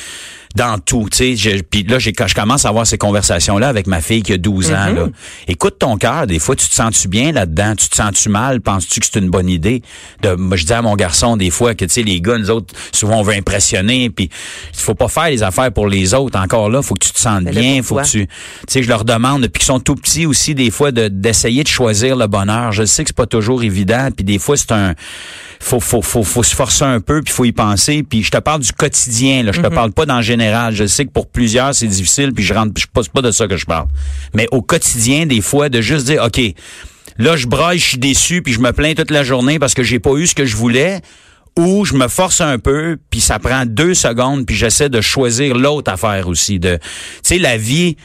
dans 0.56 0.78
tout, 0.78 1.06
tu 1.12 1.36
sais, 1.36 1.62
puis 1.62 1.82
là 1.82 1.98
je 1.98 2.10
commence 2.34 2.64
à 2.64 2.70
avoir 2.70 2.86
ces 2.86 2.96
conversations 2.96 3.58
là 3.58 3.68
avec 3.68 3.86
ma 3.86 4.00
fille 4.00 4.22
qui 4.22 4.32
a 4.32 4.38
12 4.38 4.70
ans 4.70 4.86
là. 4.86 5.08
Écoute 5.48 5.78
ton 5.78 5.98
cœur, 5.98 6.26
des 6.26 6.38
fois 6.38 6.56
tu 6.56 6.66
te 6.66 6.74
sens-tu 6.74 7.08
bien 7.08 7.30
là-dedans, 7.30 7.74
tu 7.76 7.90
te 7.90 7.94
sens-tu 7.94 8.30
mal, 8.30 8.62
penses-tu 8.62 9.00
que 9.00 9.06
c'est 9.06 9.18
une 9.18 9.28
bonne 9.28 9.50
idée? 9.50 9.82
De 10.22 10.34
moi, 10.34 10.56
je 10.56 10.64
dis 10.64 10.72
à 10.72 10.80
mon 10.80 10.96
garçon 10.96 11.36
des 11.36 11.50
fois 11.50 11.74
que 11.74 11.84
tu 11.84 11.92
sais 11.92 12.02
les 12.02 12.22
gars 12.22 12.38
nous 12.38 12.50
autres 12.50 12.74
souvent 12.90 13.18
on 13.18 13.22
veut 13.22 13.34
impressionner 13.34 14.08
puis 14.08 14.30
il 14.72 14.80
faut 14.80 14.94
pas 14.94 15.08
faire 15.08 15.28
les 15.28 15.42
affaires 15.42 15.70
pour 15.72 15.88
les 15.88 16.14
autres. 16.14 16.38
Encore 16.38 16.70
là, 16.70 16.80
faut 16.80 16.94
que 16.94 17.04
tu 17.04 17.12
te 17.12 17.20
sentes 17.20 17.44
Mais 17.44 17.50
bien, 17.50 17.82
faut 17.82 17.96
que 17.96 18.06
tu 18.06 18.26
tu 18.26 18.32
sais 18.66 18.82
je 18.82 18.88
leur 18.88 19.04
demande 19.04 19.42
depuis 19.42 19.58
qu'ils 19.58 19.66
sont 19.66 19.80
tout 19.80 19.94
petits 19.94 20.24
aussi 20.24 20.54
des 20.54 20.70
fois 20.70 20.90
de 20.90 21.08
d'essayer 21.08 21.64
de 21.64 21.68
choisir 21.68 22.16
le 22.16 22.28
bonheur. 22.28 22.72
Je 22.72 22.86
sais 22.86 23.04
que 23.04 23.10
c'est 23.10 23.16
pas 23.16 23.26
toujours 23.26 23.62
évident 23.62 24.08
puis 24.16 24.24
des 24.24 24.38
fois 24.38 24.56
c'est 24.56 24.72
un 24.72 24.94
faut 25.60 25.80
faut 25.80 26.00
faut 26.00 26.24
faut 26.24 26.42
se 26.42 26.54
forcer 26.54 26.84
un 26.84 27.00
peu 27.00 27.20
puis 27.20 27.34
faut 27.34 27.44
y 27.44 27.52
penser 27.52 28.02
puis 28.02 28.22
je 28.22 28.30
te 28.30 28.38
parle 28.38 28.60
du 28.60 28.72
quotidien 28.72 29.42
là, 29.42 29.52
je 29.52 29.60
te 29.60 29.68
parle 29.68 29.92
pas 29.92 30.06
dans 30.06 30.16
le 30.16 30.22
général. 30.22 30.45
Je 30.72 30.86
sais 30.86 31.04
que 31.04 31.10
pour 31.10 31.30
plusieurs 31.30 31.74
c'est 31.74 31.86
difficile 31.86 32.32
puis 32.32 32.44
je 32.44 32.54
rentre 32.54 32.72
je 32.76 32.86
c'est 33.02 33.12
pas 33.12 33.22
de 33.22 33.30
ça 33.30 33.46
que 33.46 33.56
je 33.56 33.66
parle. 33.66 33.86
Mais 34.34 34.46
au 34.50 34.62
quotidien 34.62 35.26
des 35.26 35.40
fois 35.40 35.68
de 35.68 35.80
juste 35.80 36.06
dire 36.06 36.22
OK, 36.24 36.40
là 37.18 37.36
je 37.36 37.46
braille, 37.46 37.78
je 37.78 37.88
suis 37.88 37.98
déçu 37.98 38.42
puis 38.42 38.52
je 38.52 38.60
me 38.60 38.72
plains 38.72 38.94
toute 38.94 39.10
la 39.10 39.24
journée 39.24 39.58
parce 39.58 39.74
que 39.74 39.82
j'ai 39.82 39.98
pas 39.98 40.14
eu 40.14 40.26
ce 40.26 40.34
que 40.34 40.44
je 40.44 40.56
voulais 40.56 41.00
ou 41.58 41.84
je 41.84 41.94
me 41.94 42.08
force 42.08 42.40
un 42.40 42.58
peu, 42.58 42.98
puis 43.10 43.20
ça 43.20 43.38
prend 43.38 43.64
deux 43.64 43.94
secondes, 43.94 44.44
puis 44.46 44.54
j'essaie 44.54 44.90
de 44.90 45.00
choisir 45.00 45.56
l'autre 45.56 45.90
affaire 45.90 46.28
aussi. 46.28 46.60
Tu 46.60 46.68
sais, 47.22 47.38
la 47.38 47.56
vie. 47.56 47.96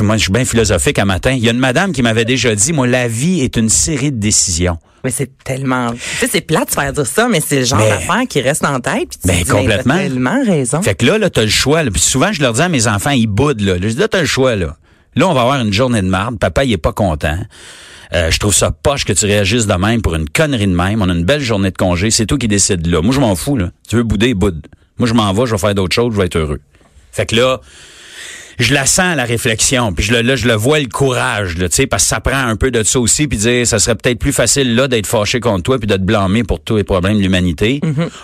moi, 0.00 0.16
je 0.16 0.22
suis 0.22 0.32
bien 0.32 0.44
philosophique 0.44 0.98
un 0.98 1.04
matin. 1.04 1.32
Il 1.32 1.44
y 1.44 1.48
a 1.48 1.52
une 1.52 1.58
madame 1.58 1.92
qui 1.92 2.02
m'avait 2.02 2.24
déjà 2.24 2.54
dit, 2.54 2.72
moi, 2.72 2.86
la 2.86 3.06
vie 3.06 3.40
est 3.40 3.56
une 3.56 3.68
série 3.68 4.12
de 4.12 4.18
décisions. 4.18 4.78
Mais 5.04 5.10
c'est 5.10 5.30
tellement. 5.44 5.92
Tu 5.92 5.98
sais, 5.98 6.28
c'est 6.32 6.40
plate 6.40 6.68
de 6.70 6.74
faire 6.74 6.92
dire 6.92 7.06
ça, 7.06 7.28
mais 7.28 7.40
c'est 7.40 7.58
le 7.60 7.64
genre 7.64 7.78
Mais- 7.78 7.90
d'affaire 7.90 8.22
qui 8.28 8.40
reste 8.40 8.64
en 8.64 8.80
tête. 8.80 9.10
Puis 9.10 9.18
tu 9.22 9.28
Ben, 9.28 9.34
dis, 9.36 9.44
mais 9.46 9.50
complètement. 9.60 9.96
tellement 9.98 10.44
raison. 10.44 10.80
Fait 10.82 10.94
que 10.94 11.04
là, 11.06 11.18
là, 11.18 11.28
t'as 11.30 11.42
le 11.42 11.48
choix. 11.48 11.82
là. 11.82 11.90
Puis 11.90 12.00
souvent, 12.00 12.32
je 12.32 12.40
leur 12.40 12.54
dis 12.54 12.62
à 12.62 12.68
mes 12.68 12.86
enfants, 12.86 13.10
ils 13.10 13.26
boudent, 13.26 13.60
là. 13.60 13.74
Je 13.80 13.88
dis, 13.88 13.96
là, 13.96 14.08
t'as 14.08 14.20
le 14.20 14.26
choix, 14.26 14.56
là. 14.56 14.76
Là, 15.16 15.28
on 15.28 15.34
va 15.34 15.42
avoir 15.42 15.60
une 15.60 15.72
journée 15.72 16.00
de 16.02 16.08
marde. 16.08 16.38
Papa, 16.38 16.64
il 16.64 16.72
est 16.72 16.76
pas 16.78 16.92
content. 16.92 17.38
Euh, 18.14 18.30
je 18.30 18.38
trouve 18.38 18.54
ça 18.54 18.70
poche 18.70 19.04
que 19.04 19.12
tu 19.12 19.26
réagisses 19.26 19.66
de 19.66 19.74
même 19.74 20.00
pour 20.02 20.14
une 20.14 20.28
connerie 20.28 20.66
de 20.66 20.74
même. 20.74 21.02
On 21.02 21.08
a 21.08 21.12
une 21.12 21.24
belle 21.24 21.40
journée 21.40 21.70
de 21.70 21.76
congé. 21.76 22.10
C'est 22.10 22.26
toi 22.26 22.38
qui 22.38 22.48
décides 22.48 22.86
là. 22.86 23.00
Moi, 23.02 23.14
je 23.14 23.20
m'en 23.20 23.34
fous, 23.36 23.56
là. 23.56 23.70
Tu 23.88 23.96
veux 23.96 24.02
bouder, 24.02 24.34
boude. 24.34 24.66
Moi, 24.98 25.08
je 25.08 25.14
m'en 25.14 25.32
vais, 25.32 25.46
je 25.46 25.52
vais 25.52 25.58
faire 25.58 25.74
d'autres 25.74 25.94
choses, 25.94 26.12
je 26.14 26.18
vais 26.18 26.26
être 26.26 26.36
heureux. 26.36 26.60
Fait 27.12 27.26
que 27.26 27.36
là, 27.36 27.60
je 28.58 28.74
la 28.74 28.86
sens 28.86 29.16
la 29.16 29.24
réflexion, 29.24 29.92
puis 29.92 30.04
je 30.04 30.12
le 30.12 30.22
là 30.22 30.36
je 30.36 30.46
le 30.46 30.54
vois 30.54 30.78
le 30.80 30.86
courage, 30.86 31.56
là, 31.58 31.68
tu 31.68 31.76
sais, 31.76 31.86
parce 31.86 32.04
que 32.04 32.08
ça 32.08 32.20
prend 32.20 32.36
un 32.36 32.56
peu 32.56 32.70
de 32.70 32.82
ça 32.82 32.98
aussi, 33.00 33.26
puis 33.26 33.38
dire 33.38 33.66
ça 33.66 33.78
serait 33.78 33.94
peut-être 33.96 34.18
plus 34.18 34.32
facile 34.32 34.74
là 34.74 34.88
d'être 34.88 35.06
fâché 35.06 35.40
contre 35.40 35.62
toi 35.64 35.78
puis 35.78 35.86
de 35.86 35.94
te 35.96 36.00
blâmer 36.02 36.44
pour 36.44 36.60
tous 36.60 36.76
les 36.76 36.84
problèmes 36.84 37.16
de 37.16 37.22
l'humanité, 37.22 37.80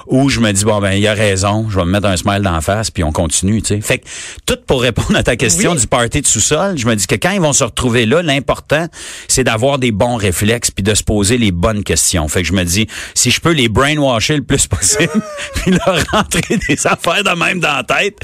ou 0.06 0.28
je 0.28 0.40
me 0.40 0.52
dis 0.52 0.64
bon 0.64 0.80
ben 0.80 0.92
il 0.92 1.06
a 1.06 1.14
raison, 1.14 1.66
je 1.70 1.76
vais 1.78 1.84
me 1.84 1.90
mettre 1.90 2.06
un 2.06 2.16
smile 2.16 2.42
d'en 2.42 2.60
face 2.60 2.90
puis 2.90 3.04
on 3.04 3.12
continue, 3.12 3.62
tu 3.62 3.68
sais. 3.74 3.80
Fait 3.80 3.98
que 3.98 4.04
tout 4.46 4.56
pour 4.66 4.82
répondre 4.82 5.16
à 5.16 5.22
ta 5.22 5.36
question 5.36 5.72
Oui. 5.72 5.80
du 5.80 5.86
party 5.86 6.20
de 6.22 6.26
sous-sol, 6.26 6.76
je 6.78 6.86
me 6.86 6.94
dis 6.96 7.06
que 7.06 7.14
quand 7.16 7.30
ils 7.32 7.40
vont 7.40 7.52
se 7.52 7.64
retrouver 7.64 8.06
là, 8.06 8.22
l'important 8.22 8.86
c'est 9.28 9.44
d'avoir 9.44 9.78
des 9.78 9.92
bons 9.92 10.16
réflexes 10.16 10.70
puis 10.70 10.82
de 10.82 10.94
se 10.94 11.02
poser 11.02 11.38
les 11.38 11.52
bonnes 11.52 11.82
questions. 11.84 12.26
Fait 12.28 12.42
que 12.42 12.48
je 12.48 12.52
me 12.52 12.64
dis 12.64 12.86
si 13.14 13.30
je 13.30 13.40
peux 13.40 13.52
les 13.52 13.68
brainwasher 13.68 14.36
le 14.36 14.42
plus 14.42 14.66
possible 14.66 15.22
puis 15.56 15.72
leur 15.72 16.02
rentrer 16.12 16.58
des 16.68 16.86
affaires 16.86 17.24
de 17.24 17.38
même 17.38 17.60
dans 17.60 17.76
la 17.76 17.84
tête, 17.84 18.18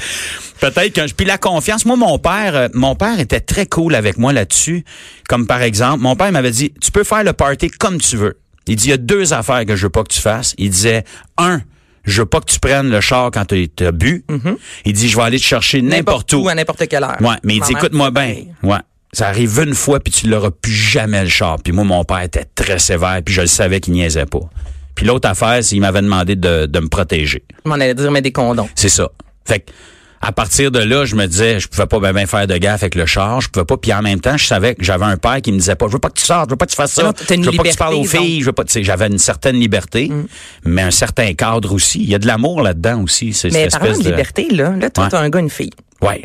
peut-être 0.59 0.93
que 0.93 1.07
je- 1.07 1.13
puis 1.13 1.25
la 1.25 1.37
confiance. 1.37 1.85
Moi 1.85 1.95
mon 1.95 2.17
père, 2.19 2.55
euh, 2.55 2.67
mon 2.73 2.95
père 2.95 3.19
était 3.19 3.39
très 3.39 3.65
cool 3.65 3.95
avec 3.95 4.17
moi 4.17 4.33
là-dessus. 4.33 4.83
Comme 5.29 5.47
par 5.47 5.61
exemple, 5.61 5.99
mon 6.01 6.15
père 6.15 6.31
m'avait 6.31 6.51
dit 6.51 6.73
tu 6.81 6.91
peux 6.91 7.03
faire 7.03 7.23
le 7.23 7.33
party 7.33 7.69
comme 7.69 7.97
tu 7.99 8.17
veux. 8.17 8.37
Il 8.67 8.75
dit 8.75 8.87
il 8.87 8.89
y 8.89 8.93
a 8.93 8.97
deux 8.97 9.33
affaires 9.33 9.65
que 9.65 9.75
je 9.75 9.83
veux 9.83 9.89
pas 9.89 10.03
que 10.03 10.13
tu 10.13 10.19
fasses. 10.21 10.53
Il 10.57 10.69
disait 10.69 11.03
un 11.37 11.61
je 12.03 12.21
veux 12.21 12.25
pas 12.25 12.39
que 12.39 12.49
tu 12.51 12.59
prennes 12.59 12.89
le 12.89 13.01
char 13.01 13.31
quand 13.31 13.45
tu 13.45 13.69
as 13.85 13.91
bu. 13.91 14.23
Il 14.85 14.93
dit, 14.93 15.09
je 15.09 15.17
vais 15.17 15.23
aller 15.23 15.39
te 15.39 15.43
chercher 15.43 15.81
n'importe 15.81 16.31
où. 16.31 16.47
à 16.47 16.55
n'importe 16.55 16.87
quelle 16.87 17.03
heure. 17.03 17.17
Ouais, 17.19 17.35
mais 17.43 17.55
il 17.57 17.61
dit, 17.61 17.73
écoute-moi 17.73 18.11
bien. 18.11 18.33
Ouais. 18.63 18.77
Ça 19.11 19.27
arrive 19.27 19.59
une 19.59 19.73
fois, 19.73 19.99
puis 19.99 20.13
tu 20.13 20.27
l'auras 20.29 20.51
plus 20.51 20.71
jamais 20.71 21.21
le 21.23 21.27
char. 21.29 21.57
Puis 21.61 21.73
moi, 21.73 21.83
mon 21.83 22.05
père 22.05 22.21
était 22.21 22.45
très 22.55 22.79
sévère, 22.79 23.19
puis 23.25 23.35
je 23.35 23.41
le 23.41 23.47
savais 23.47 23.81
qu'il 23.81 23.91
niaisait 23.91 24.25
pas. 24.25 24.39
Puis 24.95 25.05
l'autre 25.05 25.27
affaire, 25.27 25.57
c'est 25.61 25.71
qu'il 25.71 25.81
m'avait 25.81 26.01
demandé 26.01 26.37
de, 26.37 26.65
de 26.65 26.79
me 26.79 26.87
protéger. 26.87 27.43
Je 27.65 27.69
m'en 27.69 27.75
allais 27.75 27.93
dire, 27.93 28.09
mais 28.09 28.21
des 28.21 28.31
condoms. 28.31 28.69
C'est 28.73 28.87
ça. 28.87 29.09
Fait 29.45 29.59
que, 29.59 29.71
à 30.21 30.31
partir 30.31 30.71
de 30.71 30.79
là, 30.79 31.05
je 31.05 31.15
me 31.15 31.25
disais, 31.27 31.59
je 31.59 31.67
pouvais 31.67 31.85
pas 31.85 31.99
bien 32.13 32.25
faire 32.25 32.47
de 32.47 32.57
gaffe 32.57 32.83
avec 32.83 32.95
le 32.95 33.05
char, 33.05 33.39
je 33.41 33.49
pouvais 33.49 33.65
pas. 33.65 33.77
Puis 33.77 33.93
en 33.93 34.01
même 34.01 34.19
temps, 34.19 34.35
je 34.37 34.45
savais 34.47 34.75
que 34.75 34.83
j'avais 34.83 35.05
un 35.05 35.17
père 35.17 35.41
qui 35.41 35.51
me 35.51 35.59
disait 35.59 35.75
pas, 35.75 35.87
je 35.87 35.93
veux 35.93 35.99
pas 35.99 36.09
que 36.09 36.19
tu 36.19 36.25
sortes, 36.25 36.49
je 36.49 36.53
veux 36.53 36.57
pas 36.57 36.65
que 36.65 36.71
tu 36.71 36.75
fasses 36.77 36.93
ça, 36.93 37.03
Non, 37.03 37.11
je 37.17 37.35
veux 37.35 37.51
pas 37.57 37.63
que 37.63 37.69
tu 37.69 37.75
parles 37.77 37.93
aux 37.95 38.03
filles, 38.03 38.41
je 38.41 38.45
veux 38.45 38.53
pas. 38.53 38.63
Tu 38.63 38.73
sais, 38.73 38.83
j'avais 38.83 39.07
une 39.07 39.17
certaine 39.19 39.55
liberté, 39.59 40.11
mais 40.63 40.81
un 40.81 40.91
certain 40.91 41.33
cadre 41.33 41.73
aussi. 41.73 41.99
Il 42.01 42.09
y 42.09 42.15
a 42.15 42.19
de 42.19 42.27
l'amour 42.27 42.61
là-dedans 42.61 43.03
aussi. 43.03 43.33
C'est 43.33 43.51
Mais 43.51 43.69
cette 43.69 43.81
espèce 43.81 43.99
de 43.99 44.09
liberté, 44.09 44.47
là, 44.51 44.71
là, 44.71 44.89
toi, 44.89 45.03
Ouais. 45.05 45.09
t'as 45.11 45.19
un 45.21 45.29
gars, 45.29 45.39
une 45.39 45.49
fille. 45.49 45.71
Ouais. 46.01 46.23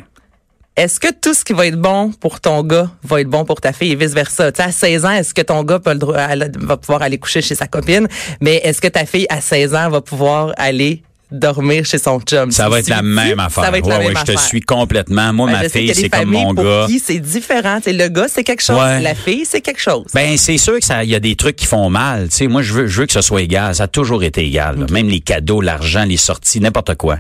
Est-ce 0.75 0.99
que 0.99 1.08
tout 1.12 1.34
ce 1.34 1.44
qui 1.44 1.52
va 1.52 1.66
être 1.66 1.78
bon 1.78 2.12
pour 2.12 2.40
ton 2.40 2.62
gars 2.62 2.90
va 3.04 3.20
être 3.20 3.28
bon 3.28 3.44
pour 3.44 3.61
ta 3.61 3.75
fille 3.75 3.92
et 3.92 3.94
vice-versa? 3.94 4.52
Tu 4.52 4.62
à 4.62 4.72
16 4.72 5.04
ans, 5.04 5.11
est-ce 5.11 5.34
que 5.34 5.42
ton 5.42 5.62
gars 5.64 5.78
peut 5.78 5.92
le 5.92 5.99
droit- 5.99 6.16
elle 6.16 6.50
va 6.58 6.78
pouvoir 6.78 7.02
aller 7.02 7.18
coucher 7.18 7.42
chez 7.42 7.54
sa 7.54 7.66
copine? 7.66 8.08
Mais 8.40 8.56
est-ce 8.64 8.80
que 8.80 8.88
ta 8.88 9.04
fille, 9.04 9.26
à 9.28 9.42
16 9.42 9.75
ans, 9.75 9.90
va 9.90 10.00
pouvoir 10.00 10.52
aller 10.56 11.02
dormir 11.32 11.84
chez 11.84 11.98
son 11.98 12.20
chum? 12.20 12.50
Ça 12.50 12.68
va 12.68 12.78
être 12.78 12.88
la 12.88 13.02
même 13.02 13.40
affaire. 13.40 13.64
Ça 13.64 13.70
va 13.70 13.78
être 13.78 13.84
ouais, 13.86 13.90
la 13.90 13.98
ouais, 13.98 14.12
même 14.12 14.24
je 14.26 14.32
te 14.32 14.38
suis 14.38 14.60
complètement. 14.60 15.32
Moi, 15.32 15.50
ma 15.50 15.68
fille, 15.68 15.86
qu'il 15.86 15.94
c'est 15.94 16.08
comme 16.08 16.30
mon 16.30 16.54
gars. 16.54 16.86
c'est 17.02 17.18
différent. 17.18 17.78
Le 17.86 18.08
gars, 18.08 18.26
c'est 18.28 18.44
quelque 18.44 18.62
chose. 18.62 18.76
La 18.76 19.14
fille, 19.14 19.44
c'est 19.44 19.60
quelque 19.60 19.80
chose. 19.80 20.06
Ben 20.14 20.36
c'est 20.36 20.58
sûr 20.58 20.78
que 20.78 20.84
ça, 20.84 21.04
il 21.04 21.10
y 21.10 21.14
a 21.14 21.20
des 21.20 21.36
trucs 21.36 21.56
qui 21.56 21.66
font 21.66 21.90
mal. 21.90 22.30
Sais, 22.30 22.46
moi 22.46 22.62
je 22.62 22.72
veux, 22.72 22.86
je 22.86 23.00
veux 23.00 23.06
que 23.06 23.12
ce 23.12 23.22
soit 23.22 23.42
égal. 23.42 23.74
Ça 23.74 23.84
a 23.84 23.88
toujours 23.88 24.22
été 24.22 24.44
égal. 24.44 24.86
Même 24.90 25.08
les 25.08 25.20
cadeaux, 25.20 25.60
l'argent, 25.60 26.04
les 26.04 26.16
sorties, 26.16 26.60
n'importe 26.60 26.94
quoi. 26.96 27.18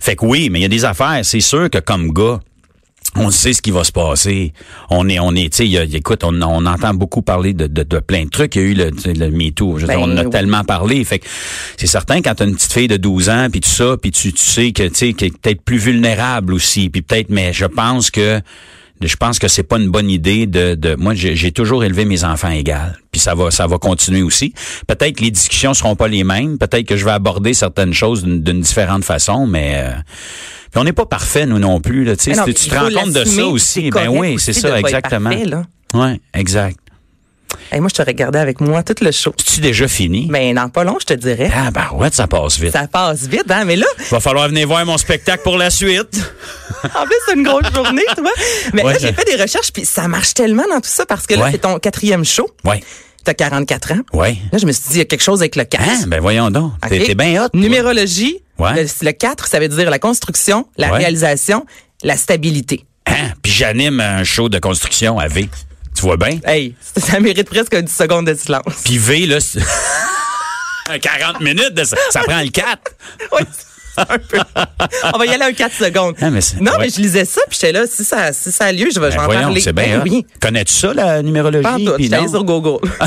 Fait 0.00 0.16
que 0.16 0.24
oui, 0.24 0.50
mais 0.50 0.60
il 0.60 0.62
y 0.62 0.66
a 0.66 0.68
des 0.68 0.84
affaires. 0.84 1.20
C'est 1.22 1.40
sûr 1.40 1.70
que 1.70 1.78
comme 1.78 2.12
gars. 2.12 2.40
On 3.16 3.30
sait 3.30 3.52
ce 3.52 3.62
qui 3.62 3.70
va 3.70 3.84
se 3.84 3.92
passer. 3.92 4.52
On 4.90 5.08
est, 5.08 5.18
on 5.20 5.34
est, 5.34 5.50
tu 5.52 5.58
sais, 5.58 5.64
il 5.66 5.70
y 5.72 5.78
a- 5.78 5.84
écoute, 5.84 6.24
on, 6.24 6.40
on 6.42 6.66
entend 6.66 6.94
beaucoup 6.94 7.22
parler 7.22 7.52
de, 7.52 7.66
de, 7.66 7.82
de 7.84 7.98
plein 8.00 8.24
de 8.24 8.30
trucs. 8.30 8.56
Il 8.56 8.62
y 8.62 8.64
a 8.64 8.68
eu 8.68 8.74
le, 8.74 8.90
le 9.06 9.30
MeToo. 9.30 9.78
Ben 9.86 9.98
on 9.98 10.04
en 10.12 10.16
a 10.16 10.24
oui. 10.24 10.30
tellement 10.30 10.64
parlé. 10.64 11.02
Fait 11.04 11.20
que 11.20 11.26
c'est 11.76 11.86
certain 11.86 12.22
quand 12.22 12.34
t'as 12.34 12.44
une 12.46 12.54
petite 12.54 12.72
fille 12.72 12.88
de 12.88 12.96
12 12.96 13.28
ans 13.28 13.48
puis 13.50 13.60
tout 13.60 13.68
ça, 13.68 13.96
puis 14.00 14.10
tu, 14.10 14.32
tu 14.32 14.42
sais 14.42 14.72
que 14.72 14.82
tu 14.88 14.94
sais 14.94 15.12
qu'elle 15.12 15.28
est 15.28 15.38
peut-être 15.38 15.62
plus 15.62 15.78
vulnérable 15.78 16.52
aussi, 16.54 16.90
puis 16.90 17.02
peut-être, 17.02 17.30
mais 17.30 17.52
je 17.52 17.66
pense 17.66 18.10
que 18.10 18.40
je 19.00 19.16
pense 19.16 19.38
que 19.40 19.48
c'est 19.48 19.64
pas 19.64 19.76
une 19.78 19.90
bonne 19.90 20.08
idée 20.08 20.46
de, 20.46 20.76
de 20.76 20.94
moi 20.94 21.14
j'ai 21.14 21.50
toujours 21.50 21.82
élevé 21.84 22.04
mes 22.04 22.22
enfants 22.24 22.48
égales 22.50 22.96
puis 23.10 23.20
ça 23.20 23.34
va 23.34 23.50
ça 23.50 23.66
va 23.66 23.76
continuer 23.76 24.22
aussi 24.22 24.54
peut-être 24.86 25.16
que 25.16 25.24
les 25.24 25.32
discussions 25.32 25.74
seront 25.74 25.96
pas 25.96 26.06
les 26.06 26.22
mêmes 26.22 26.58
peut-être 26.58 26.86
que 26.86 26.96
je 26.96 27.04
vais 27.04 27.10
aborder 27.10 27.54
certaines 27.54 27.92
choses 27.92 28.22
d'une 28.22 28.40
d'une 28.42 28.60
différente 28.60 29.04
façon 29.04 29.46
mais 29.48 29.72
euh, 29.74 29.90
puis 30.74 30.80
on 30.80 30.84
n'est 30.84 30.92
pas 30.92 31.06
parfait 31.06 31.46
nous 31.46 31.60
non 31.60 31.80
plus 31.80 32.02
là 32.04 32.16
tu 32.16 32.30
non, 32.32 32.44
te 32.44 32.74
rends 32.74 32.90
compte 32.90 33.12
de 33.12 33.24
ça 33.24 33.46
aussi? 33.46 33.90
ben 33.90 34.08
oui 34.08 34.36
c'est 34.40 34.52
ça 34.52 34.76
exactement 34.80 35.30
ouais 35.94 36.20
exact 36.34 36.78
Hey, 37.70 37.78
moi, 37.80 37.88
je 37.88 37.94
te 37.94 38.02
regardais 38.02 38.40
avec 38.40 38.60
moi 38.60 38.82
tout 38.82 38.94
le 39.00 39.12
show. 39.12 39.32
tu 39.36 39.60
déjà 39.60 39.86
fini? 39.86 40.26
Mais 40.28 40.52
dans 40.54 40.68
pas 40.68 40.82
long, 40.82 40.96
je 41.00 41.06
te 41.06 41.14
dirais. 41.14 41.50
ah 41.54 41.70
ben 41.70 41.86
ouais 41.94 42.08
ça 42.12 42.26
passe 42.26 42.58
vite 42.58 42.72
Ça 42.72 42.88
passe 42.88 43.26
vite, 43.28 43.48
hein? 43.48 43.64
Mais 43.64 43.76
là, 43.76 43.86
va 44.10 44.18
falloir 44.20 44.48
venir 44.48 44.66
voir 44.66 44.84
mon 44.84 44.98
spectacle 44.98 45.42
pour 45.44 45.56
la 45.56 45.70
suite 45.70 46.32
en 46.84 47.04
plus, 47.04 47.14
c'est 47.26 47.34
une 47.34 47.44
grosse 47.44 47.72
journée, 47.72 48.02
tu 48.16 48.22
vois. 48.22 48.32
Mais 48.72 48.82
Ouais. 48.84 48.92
là, 48.94 48.98
j'ai 49.00 49.12
fait 49.12 49.24
des 49.24 49.40
recherches, 49.40 49.72
puis 49.72 49.84
ça 49.84 50.08
marche 50.08 50.34
tellement 50.34 50.64
dans 50.68 50.80
tout 50.80 50.90
ça 50.90 51.06
parce 51.06 51.26
que 51.28 51.34
là, 51.34 51.44
Ouais. 51.44 51.52
c'est 51.52 51.58
ton 51.58 51.78
quatrième 51.78 52.24
show. 52.24 52.48
ouais 52.64 52.82
tu 53.24 53.30
as 53.30 53.34
44 53.34 53.92
ans. 53.92 54.00
Ouais. 54.12 54.36
Là, 54.52 54.58
je 54.58 54.66
me 54.66 54.72
suis 54.72 54.82
dit, 54.88 54.94
il 54.94 54.98
y 54.98 55.02
a 55.02 55.04
quelque 55.04 55.22
chose 55.22 55.40
avec 55.40 55.56
le 55.56 55.64
4. 55.64 55.82
Hein? 55.82 56.04
Ben 56.06 56.20
voyons 56.20 56.50
donc. 56.50 56.72
T'es 56.88 57.14
bien 57.14 57.44
hot. 57.44 57.48
toi. 57.48 57.60
Numérologie, 57.60 58.38
Ouais. 58.58 58.74
le, 58.84 58.88
le 59.06 59.12
4, 59.12 59.46
ça 59.48 59.58
veut 59.58 59.68
dire 59.68 59.90
la 59.90 59.98
construction, 59.98 60.66
la 60.76 60.90
Ouais. 60.92 60.98
réalisation, 60.98 61.66
la 62.02 62.16
stabilité. 62.16 62.84
Hein? 63.06 63.32
Puis 63.42 63.52
j'anime 63.52 64.00
un 64.00 64.24
show 64.24 64.48
de 64.48 64.58
construction 64.58 65.18
à 65.18 65.26
V. 65.28 65.48
Tu 65.94 66.02
vois 66.02 66.16
bien? 66.16 66.38
Hey, 66.44 66.74
ça, 66.96 67.20
mérite 67.20 67.48
presque 67.48 67.76
10 67.76 67.92
secondes 67.94 68.26
de 68.26 68.34
silence. 68.34 68.62
Puis 68.84 68.98
V, 68.98 69.26
là, 69.26 69.40
c'est- 69.40 69.60
40 71.00 71.40
minutes, 71.40 71.74
de 71.74 71.84
ça, 71.84 71.96
ça 72.10 72.20
prend 72.20 72.40
le 72.40 72.48
4. 72.50 72.92
Oui, 73.32 73.40
un 74.08 74.18
peu. 74.18 74.38
On 75.14 75.18
va 75.18 75.26
y 75.26 75.30
aller 75.30 75.44
un 75.44 75.52
4 75.52 75.72
secondes. 75.74 76.14
Ah, 76.20 76.30
mais 76.30 76.40
non, 76.60 76.72
ouais. 76.72 76.78
mais 76.80 76.88
je 76.90 77.00
lisais 77.00 77.24
ça, 77.24 77.40
puis 77.48 77.58
j'étais 77.60 77.72
là, 77.72 77.84
si 77.88 78.04
ça, 78.04 78.32
si 78.32 78.50
ça 78.52 78.66
a 78.66 78.72
lieu, 78.72 78.88
je 78.94 79.00
vais, 79.00 79.10
Ben 79.10 79.20
en 79.20 79.24
voyons, 79.24 79.40
parler. 79.42 79.60
c'est 79.60 79.72
bien 79.72 79.98
Ben 79.98 80.02
oui. 80.04 80.26
Connais-tu 80.40 80.72
ça, 80.72 80.92
la 80.94 81.22
numérologie? 81.22 81.62
Pas 81.62 81.74
en 81.74 81.78
tout. 81.78 82.28
Sur 82.30 82.44
Google. 82.44 82.88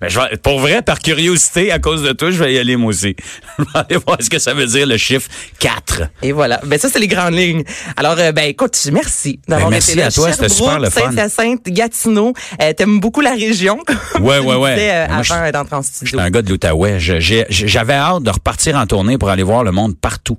Ben, 0.00 0.08
je 0.08 0.18
vais- 0.20 0.36
pour 0.36 0.60
vrai, 0.60 0.82
par 0.82 0.98
curiosité, 1.00 1.72
à 1.72 1.78
cause 1.78 2.02
de 2.02 2.12
toi, 2.12 2.30
je 2.30 2.42
vais 2.42 2.54
y 2.54 2.58
aller 2.58 2.76
moi 2.76 2.90
aussi. 2.90 3.14
Je 3.58 3.64
vais 3.64 3.70
aller 3.88 3.96
voir 4.06 4.16
ce 4.20 4.30
que 4.30 4.38
ça 4.38 4.54
veut 4.54 4.66
dire 4.66 4.86
le 4.86 4.96
chiffre 4.96 5.28
4. 5.58 6.02
Et 6.22 6.32
voilà. 6.32 6.60
Ben 6.64 6.78
ça, 6.78 6.88
c'est 6.88 6.98
les 6.98 7.08
grandes 7.08 7.34
lignes. 7.34 7.62
Alors, 7.96 8.16
euh, 8.18 8.32
ben 8.32 8.44
écoute, 8.48 8.76
merci 8.92 9.38
d'avoir 9.48 9.68
Ben, 9.68 9.74
merci 9.76 9.90
été 9.92 10.00
là. 10.00 10.06
à 10.06 10.10
toi, 10.10 10.32
c'était 10.32 10.48
super 10.48 10.78
le 10.80 10.88
fun. 10.90 11.10
Saint-Hyacinthe, 11.12 11.64
Gatineau. 11.68 12.32
Euh, 12.62 12.72
T'aimes 12.72 13.00
beaucoup 13.00 13.20
la 13.20 13.32
région. 13.32 13.78
Ouais, 14.20 14.38
ouais, 14.38 14.54
ouais. 14.56 14.74
disais, 14.74 14.90
euh, 14.94 15.06
Moi, 15.08 15.22
je- 15.22 15.32
avant 15.32 15.50
d'entrer 15.50 15.76
en 15.76 15.82
studio. 15.82 16.06
J'étais 16.10 16.22
un 16.22 16.30
gars 16.30 16.42
de 16.42 16.50
l'Outaouais. 16.50 16.98
J'avais 17.00 17.94
hâte 17.94 18.22
de 18.22 18.30
repartir 18.30 18.76
en 18.76 18.86
tournée 18.86 19.18
pour 19.18 19.28
aller 19.30 19.42
voir 19.42 19.64
le 19.64 19.72
monde 19.72 19.96
partout. 19.98 20.38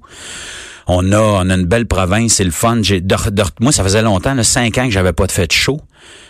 On 0.87 1.11
a, 1.11 1.17
on 1.19 1.49
a 1.49 1.53
une 1.55 1.65
belle 1.65 1.85
province, 1.85 2.33
c'est 2.33 2.43
le 2.43 2.51
fun. 2.51 2.79
J'ai, 2.81 3.01
de- 3.01 3.15
de- 3.29 3.43
moi, 3.59 3.71
ça 3.71 3.83
faisait 3.83 4.01
longtemps, 4.01 4.33
là, 4.33 4.43
cinq 4.43 4.77
ans 4.77 4.85
que 4.85 4.91
j'avais 4.91 5.13
pas 5.13 5.25
de 5.27 5.31
fête 5.31 5.53
show. 5.53 5.79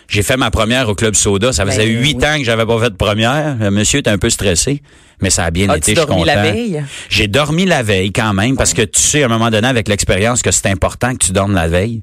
J'ai 0.08 0.22
fait 0.22 0.36
ma 0.36 0.50
première 0.50 0.88
au 0.88 0.94
Club 0.94 1.14
Soda. 1.14 1.52
Ça 1.52 1.64
faisait 1.64 1.86
Ben, 1.86 2.00
huit 2.02 2.16
oui. 2.20 2.26
ans 2.26 2.38
que 2.38 2.44
j'avais 2.44 2.66
pas 2.66 2.78
fait 2.80 2.90
de 2.90 2.96
première. 2.96 3.56
Le 3.58 3.70
monsieur 3.70 4.00
était 4.00 4.10
un 4.10 4.18
peu 4.18 4.28
stressé, 4.30 4.82
mais 5.22 5.30
ça 5.30 5.44
a 5.44 5.50
bien 5.50 5.72
été. 5.74 5.94
Je 5.94 6.00
suis 6.00 6.06
dormi 6.06 6.22
content. 6.22 6.34
la 6.34 6.42
veille? 6.52 6.84
J'ai 7.08 7.28
dormi 7.28 7.64
la 7.64 7.82
veille 7.82 8.12
quand 8.12 8.34
même, 8.34 8.56
parce 8.56 8.74
que 8.74 8.82
tu 8.82 9.00
sais, 9.00 9.22
à 9.22 9.26
un 9.26 9.28
moment 9.28 9.50
donné, 9.50 9.66
avec 9.68 9.88
l'expérience, 9.88 10.42
que 10.42 10.50
c'est 10.50 10.66
important 10.68 11.12
que 11.14 11.24
tu 11.24 11.32
dormes 11.32 11.54
la 11.54 11.68
veille. 11.68 12.02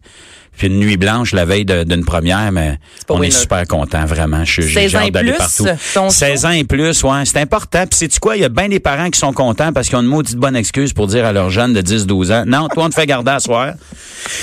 Puis 0.58 0.68
une 0.68 0.80
nuit 0.80 0.98
blanche 0.98 1.32
la 1.32 1.46
veille 1.46 1.64
d'une 1.64 2.04
première, 2.04 2.52
mais 2.52 2.80
on 3.08 3.22
est 3.24 3.32
super 3.32 3.66
content, 3.66 4.04
vraiment. 4.04 4.44
Je- 4.44 4.62
J'ai 4.62 4.74
16 4.74 4.92
j'ai 4.92 4.98
ans 4.98 5.02
et 5.02 5.04
hâte 5.06 5.12
d'aller 5.14 5.32
plus, 5.32 5.38
partout. 5.38 5.66
ton 5.94 6.10
16 6.10 6.42
show? 6.42 6.48
ans 6.48 6.52
et 6.52 6.64
plus, 6.66 7.04
ouais, 7.04 7.24
c'est 7.24 7.38
important. 7.40 7.86
Puis 7.88 7.98
sais-tu 8.00 8.20
quoi, 8.20 8.36
il 8.36 8.42
y 8.42 8.44
a 8.44 8.50
bien 8.50 8.68
des 8.68 8.82
parents 8.82 9.10
qui 9.10 9.18
sont 9.18 9.32
contents 9.32 9.72
parce 9.72 9.88
qu'ils 9.88 9.96
ont 9.98 10.02
une 10.02 10.08
maudite 10.08 10.36
bonne 10.36 10.58
excuse 10.58 10.92
pour 10.92 11.08
dire 11.08 11.24
à 11.26 11.32
leurs 11.32 11.50
jeunes 11.50 11.72
de 11.72 11.80
10-12 11.80 12.30
ans, 12.34 12.44
non, 12.46 12.68
toi, 12.68 12.84
on 12.86 12.90
te 12.90 12.96
fait 12.96 13.06
garder 13.06 13.32
à 13.32 13.40
soir. 13.40 13.76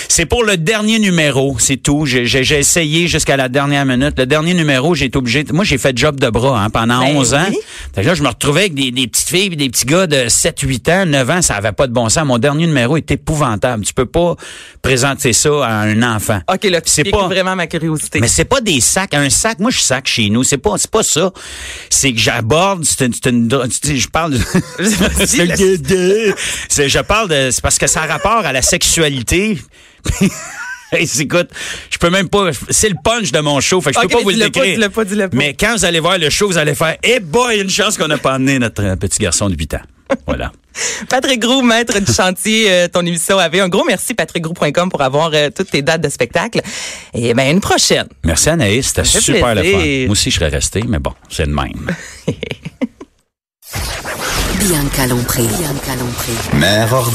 C'est 0.09 0.25
pour 0.25 0.43
le 0.43 0.57
dernier 0.57 0.99
numéro, 1.01 1.57
c'est 1.59 1.77
tout. 1.77 2.07
J'ai 2.07 2.25
essayé 2.59 3.09
jusqu'à 3.17 3.37
la 3.37 3.49
dernière 3.49 3.85
minute. 3.85 4.19
Le 4.19 4.27
dernier 4.27 4.55
numéro, 4.55 4.95
j'ai 4.95 5.07
été 5.07 5.17
obligé. 5.19 5.45
Moi, 5.53 5.65
j'ai 5.65 5.79
fait 5.79 5.97
job 5.97 6.21
de 6.21 6.29
bras 6.29 6.63
hein, 6.63 6.71
pendant 6.71 7.01
Ben 7.01 7.17
11 7.17 7.35
ans. 7.35 7.47
Fait 7.95 8.03
que 8.03 8.07
là, 8.07 8.15
je 8.15 8.23
me 8.23 8.29
retrouvais 8.29 8.61
avec 8.63 8.75
des, 8.75 8.91
des 8.91 9.07
petites 9.07 9.29
filles 9.29 9.53
et 9.53 9.57
des 9.57 9.69
petits 9.71 9.87
gars 9.87 10.07
de 10.07 10.29
7, 10.29 10.61
8 10.61 10.89
ans, 10.91 11.07
9 11.07 11.31
ans. 11.31 11.43
Ça 11.43 11.55
avait 11.57 11.73
pas 11.73 11.87
de 11.87 11.93
bon 11.93 12.09
sens. 12.09 12.25
Mon 12.27 12.39
dernier 12.39 12.67
numéro 12.67 12.97
est 12.97 13.11
épouvantable. 13.11 13.85
Tu 13.85 13.95
peux 13.95 14.07
pas 14.07 14.37
présenter 14.83 15.33
ça 15.33 15.51
à 15.65 15.81
un 15.83 16.03
enfant. 16.03 16.41
OK, 16.53 16.65
là, 16.65 16.81
C'est 16.85 17.05
pas- 17.05 17.27
vraiment 17.27 17.57
ma 17.57 17.67
curiosité. 17.67 18.21
Mais 18.21 18.29
c'est 18.29 18.45
pas 18.45 18.61
des 18.61 18.81
sacs. 18.81 19.15
Un 19.15 19.31
sac, 19.31 19.59
moi, 19.59 19.71
je 19.71 19.81
sac 19.81 20.07
chez 20.07 20.29
nous. 20.29 20.45
C'est 20.45 20.59
pas, 20.59 20.75
c'est 20.77 20.91
pas 20.91 21.03
ça. 21.03 21.33
C'est 21.91 22.13
que 22.13 22.19
j'aborde, 22.19 22.85
c'est 22.85 23.11
je 23.13 24.09
parle 24.09 24.33
de, 24.33 24.39
je 26.79 27.01
parle 27.01 27.29
de, 27.29 27.51
c'est 27.51 27.63
parce 27.63 27.79
que 27.79 27.87
ça 27.87 28.03
a 28.03 28.07
rapport 28.07 28.45
à 28.45 28.53
la 28.53 28.63
sexualité. 28.63 29.59
Hey, 30.93 31.09
écoute, 31.21 31.49
je 31.91 31.99
peux 31.99 32.11
même 32.11 32.29
pas, 32.29 32.51
c'est 32.71 32.89
le 32.89 32.95
punch 33.03 33.33
de 33.33 33.41
mon 33.41 33.61
show, 33.61 33.81
fait 33.81 33.91
que 33.91 34.01
je 34.01 34.05
Ok, 34.07 34.13
peux 34.13 34.19
pas 34.19 34.23
vous 34.23 34.31
le 34.31 34.39
pas, 34.39 34.45
décrire. 34.51 34.91
pas, 34.91 35.05
pas. 35.05 35.29
Mais 35.33 35.55
quand 35.55 35.75
vous 35.77 35.85
allez 35.85 35.99
voir 35.99 36.17
le 36.17 36.31
show, 36.31 36.47
vous 36.47 36.59
allez 36.59 36.77
faire, 36.77 36.97
eh 37.03 37.19
boy, 37.19 37.61
une 37.61 37.71
chance 37.71 37.99
qu'on 37.99 38.07
n'a 38.07 38.19
pas 38.19 38.35
amené 38.35 38.59
notre 38.61 38.85
euh, 38.85 38.95
petit 38.97 39.19
garçon 39.19 39.49
de 39.51 39.57
8 39.57 39.75
ans. 39.75 39.81
Voilà. 40.27 40.53
Patrick 41.09 41.41
Groux, 41.41 41.63
maître 41.63 41.99
du 41.99 42.13
chantier, 42.13 42.71
euh, 42.71 42.87
ton 42.89 43.01
émission 43.05 43.37
avait 43.39 43.59
un 43.61 43.69
gros 43.69 43.85
merci, 43.85 44.15
patrickgroux.com, 44.15 44.89
pour 44.91 45.01
avoir 45.03 45.31
euh, 45.35 45.51
toutes 45.51 45.71
tes 45.71 45.83
dates 45.83 46.03
de 46.03 46.09
spectacle. 46.09 46.61
Et 47.15 47.35
ben 47.35 47.51
une 47.51 47.61
prochaine. 47.61 48.07
Merci 48.25 48.51
Anaïs, 48.51 48.87
c'était 48.87 49.05
super 49.05 49.55
le 49.57 49.63
fun. 49.65 49.79
Moi 50.05 50.11
aussi, 50.11 50.31
je 50.31 50.37
serais 50.37 50.51
resté, 50.51 50.83
mais 50.87 51.01
bon, 51.01 51.15
c'est 51.29 51.47
le 51.47 51.53
même. 51.53 51.91
Bianca 54.61 55.07
Lompré. 55.07 55.43
Bianca 55.43 55.95
Lompré. 55.99 56.33
Mère 56.59 56.93
ordinaire. 56.93 57.15